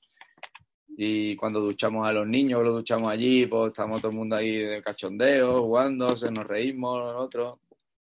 Y 0.96 1.36
cuando 1.36 1.60
duchamos 1.60 2.06
a 2.06 2.12
los 2.12 2.26
niños, 2.26 2.62
los 2.64 2.74
duchamos 2.74 3.12
allí, 3.12 3.46
pues 3.46 3.68
estamos 3.68 4.00
todo 4.00 4.10
el 4.10 4.18
mundo 4.18 4.36
ahí 4.36 4.56
de 4.58 4.82
cachondeo, 4.82 5.62
jugando, 5.62 6.16
se 6.16 6.30
nos 6.30 6.46
reímos 6.46 6.98
nosotros. 6.98 7.58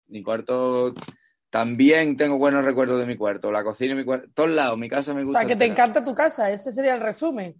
Mi 0.08 0.24
cuarto 0.24 0.94
también 1.50 2.18
tengo 2.18 2.38
buenos 2.38 2.66
recuerdos 2.66 3.00
de 3.00 3.06
mi 3.06 3.16
cuarto, 3.16 3.52
la 3.52 3.64
cocina 3.64 3.94
y 3.94 3.98
mi 3.98 4.06
cuarto, 4.06 4.28
todos 4.34 4.50
lados, 4.50 4.78
mi 4.78 4.90
casa 4.90 5.14
me 5.14 5.24
gusta. 5.24 5.40
O 5.40 5.42
sea, 5.42 5.48
que 5.48 5.56
te 5.56 5.66
encanta 5.66 6.04
tu 6.04 6.14
casa, 6.14 6.52
ese 6.52 6.72
sería 6.72 6.96
el 6.96 7.02
resumen. 7.02 7.56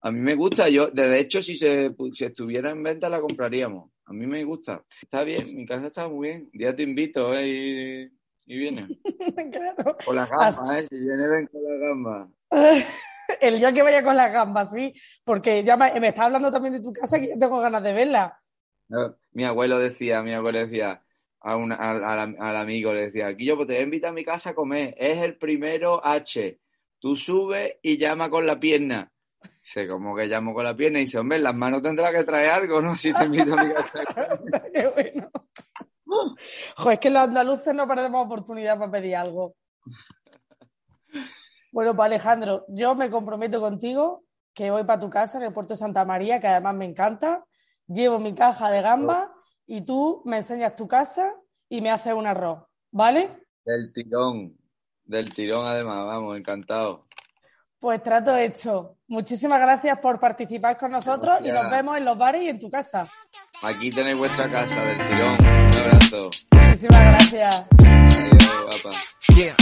A 0.00 0.10
mí 0.10 0.20
me 0.20 0.34
gusta, 0.34 0.68
yo, 0.68 0.88
de 0.88 1.18
hecho, 1.18 1.40
si 1.40 1.54
se 1.54 1.94
si 2.12 2.24
estuviera 2.24 2.70
en 2.70 2.82
venta 2.82 3.08
la 3.08 3.20
compraríamos. 3.20 3.90
A 4.06 4.12
mí 4.12 4.26
me 4.26 4.44
gusta. 4.44 4.84
Está 5.00 5.24
bien, 5.24 5.56
mi 5.56 5.64
casa 5.64 5.86
está 5.86 6.08
muy 6.08 6.28
bien. 6.28 6.50
Ya 6.52 6.76
te 6.76 6.82
invito, 6.82 7.34
¿eh? 7.34 7.48
Y, 7.48 8.52
y 8.52 8.58
viene. 8.58 8.86
claro. 9.50 9.96
Con 10.04 10.16
las 10.16 10.28
gambas, 10.28 10.78
¿eh? 10.78 10.86
Si 10.90 10.98
viene, 10.98 11.26
ven 11.26 11.46
con 11.46 11.62
las 11.62 11.80
gambas. 11.80 12.28
El 13.40 13.58
día 13.58 13.72
que 13.72 13.82
vaya 13.82 14.02
con 14.02 14.16
las 14.16 14.30
gambas, 14.30 14.72
sí. 14.72 14.92
Porque 15.24 15.64
ya 15.64 15.78
me, 15.78 15.98
me 15.98 16.08
está 16.08 16.24
hablando 16.24 16.52
también 16.52 16.74
de 16.74 16.80
tu 16.80 16.92
casa 16.92 17.18
que 17.18 17.28
yo 17.28 17.38
tengo 17.38 17.58
ganas 17.60 17.82
de 17.82 17.94
verla. 17.94 18.38
Mi 19.32 19.44
abuelo 19.44 19.78
decía, 19.78 20.22
mi 20.22 20.34
abuelo 20.34 20.58
decía, 20.58 21.02
a 21.44 21.56
un, 21.56 21.72
al, 21.72 22.02
al- 22.02 22.36
al 22.40 22.56
amigo 22.56 22.92
le 22.92 23.02
decía, 23.06 23.26
aquí 23.28 23.44
yo 23.46 23.56
te 23.66 23.84
voy 23.84 24.02
a 24.04 24.12
mi 24.12 24.24
casa 24.24 24.50
a 24.50 24.54
comer, 24.54 24.94
es 24.98 25.22
el 25.22 25.36
primero 25.36 26.04
H, 26.04 26.58
tú 26.98 27.14
subes 27.16 27.76
y 27.82 27.98
llama 27.98 28.30
con 28.30 28.46
la 28.46 28.58
pierna. 28.58 29.10
Dice, 29.62 29.86
como 29.86 30.14
que 30.16 30.26
llamo 30.26 30.54
con 30.54 30.64
la 30.64 30.74
pierna? 30.74 30.98
Y 30.98 31.04
dice, 31.04 31.18
hombre, 31.18 31.38
las 31.38 31.54
manos 31.54 31.82
tendrás 31.82 32.12
que 32.12 32.24
traer 32.24 32.50
algo, 32.50 32.80
¿no? 32.80 32.94
Si 32.96 33.12
te 33.12 33.24
invito 33.26 33.54
a 33.54 33.56
mi 33.62 33.72
casa. 33.74 33.98
Qué 34.74 34.86
bueno. 34.88 35.30
Jo, 36.76 36.90
es 36.90 36.98
que 36.98 37.10
los 37.10 37.22
andaluces 37.22 37.74
no 37.74 37.86
perdemos 37.86 38.24
oportunidad 38.26 38.78
para 38.78 38.90
pedir 38.90 39.16
algo. 39.16 39.54
Bueno, 41.72 41.94
pues 41.96 42.06
Alejandro, 42.06 42.64
yo 42.68 42.94
me 42.94 43.10
comprometo 43.10 43.60
contigo 43.60 44.24
que 44.54 44.70
voy 44.70 44.84
para 44.84 45.00
tu 45.00 45.10
casa 45.10 45.38
en 45.38 45.44
el 45.44 45.52
puerto 45.52 45.74
de 45.74 45.78
Santa 45.78 46.04
María, 46.04 46.40
que 46.40 46.46
además 46.46 46.74
me 46.76 46.84
encanta. 46.84 47.44
Llevo 47.86 48.18
mi 48.18 48.34
caja 48.34 48.70
de 48.70 48.80
gambas 48.80 49.28
y 49.66 49.84
tú 49.84 50.22
me 50.24 50.38
enseñas 50.38 50.76
tu 50.76 50.86
casa 50.86 51.34
y 51.68 51.80
me 51.80 51.90
haces 51.90 52.12
un 52.12 52.26
arroz, 52.26 52.64
¿vale? 52.90 53.30
Del 53.64 53.92
tirón, 53.92 54.56
del 55.04 55.32
tirón 55.32 55.66
además, 55.66 56.06
vamos, 56.06 56.36
encantado. 56.36 57.06
Pues 57.78 58.02
trato 58.02 58.36
hecho. 58.36 58.96
Muchísimas 59.08 59.60
gracias 59.60 59.98
por 59.98 60.18
participar 60.18 60.78
con 60.78 60.90
nosotros 60.90 61.38
y 61.42 61.48
nos 61.48 61.70
vemos 61.70 61.98
en 61.98 62.04
los 62.04 62.16
bares 62.16 62.42
y 62.42 62.48
en 62.48 62.58
tu 62.58 62.70
casa. 62.70 63.06
Aquí 63.62 63.90
tenéis 63.90 64.18
vuestra 64.18 64.48
casa 64.48 64.82
del 64.84 64.96
tirón. 64.96 65.36
Un 65.40 65.92
abrazo. 65.92 66.30
Muchísimas 66.52 67.04
gracias. 67.04 67.68
Adiós, 67.78 68.82
guapa. 68.82 68.96
Yeah, 69.36 69.54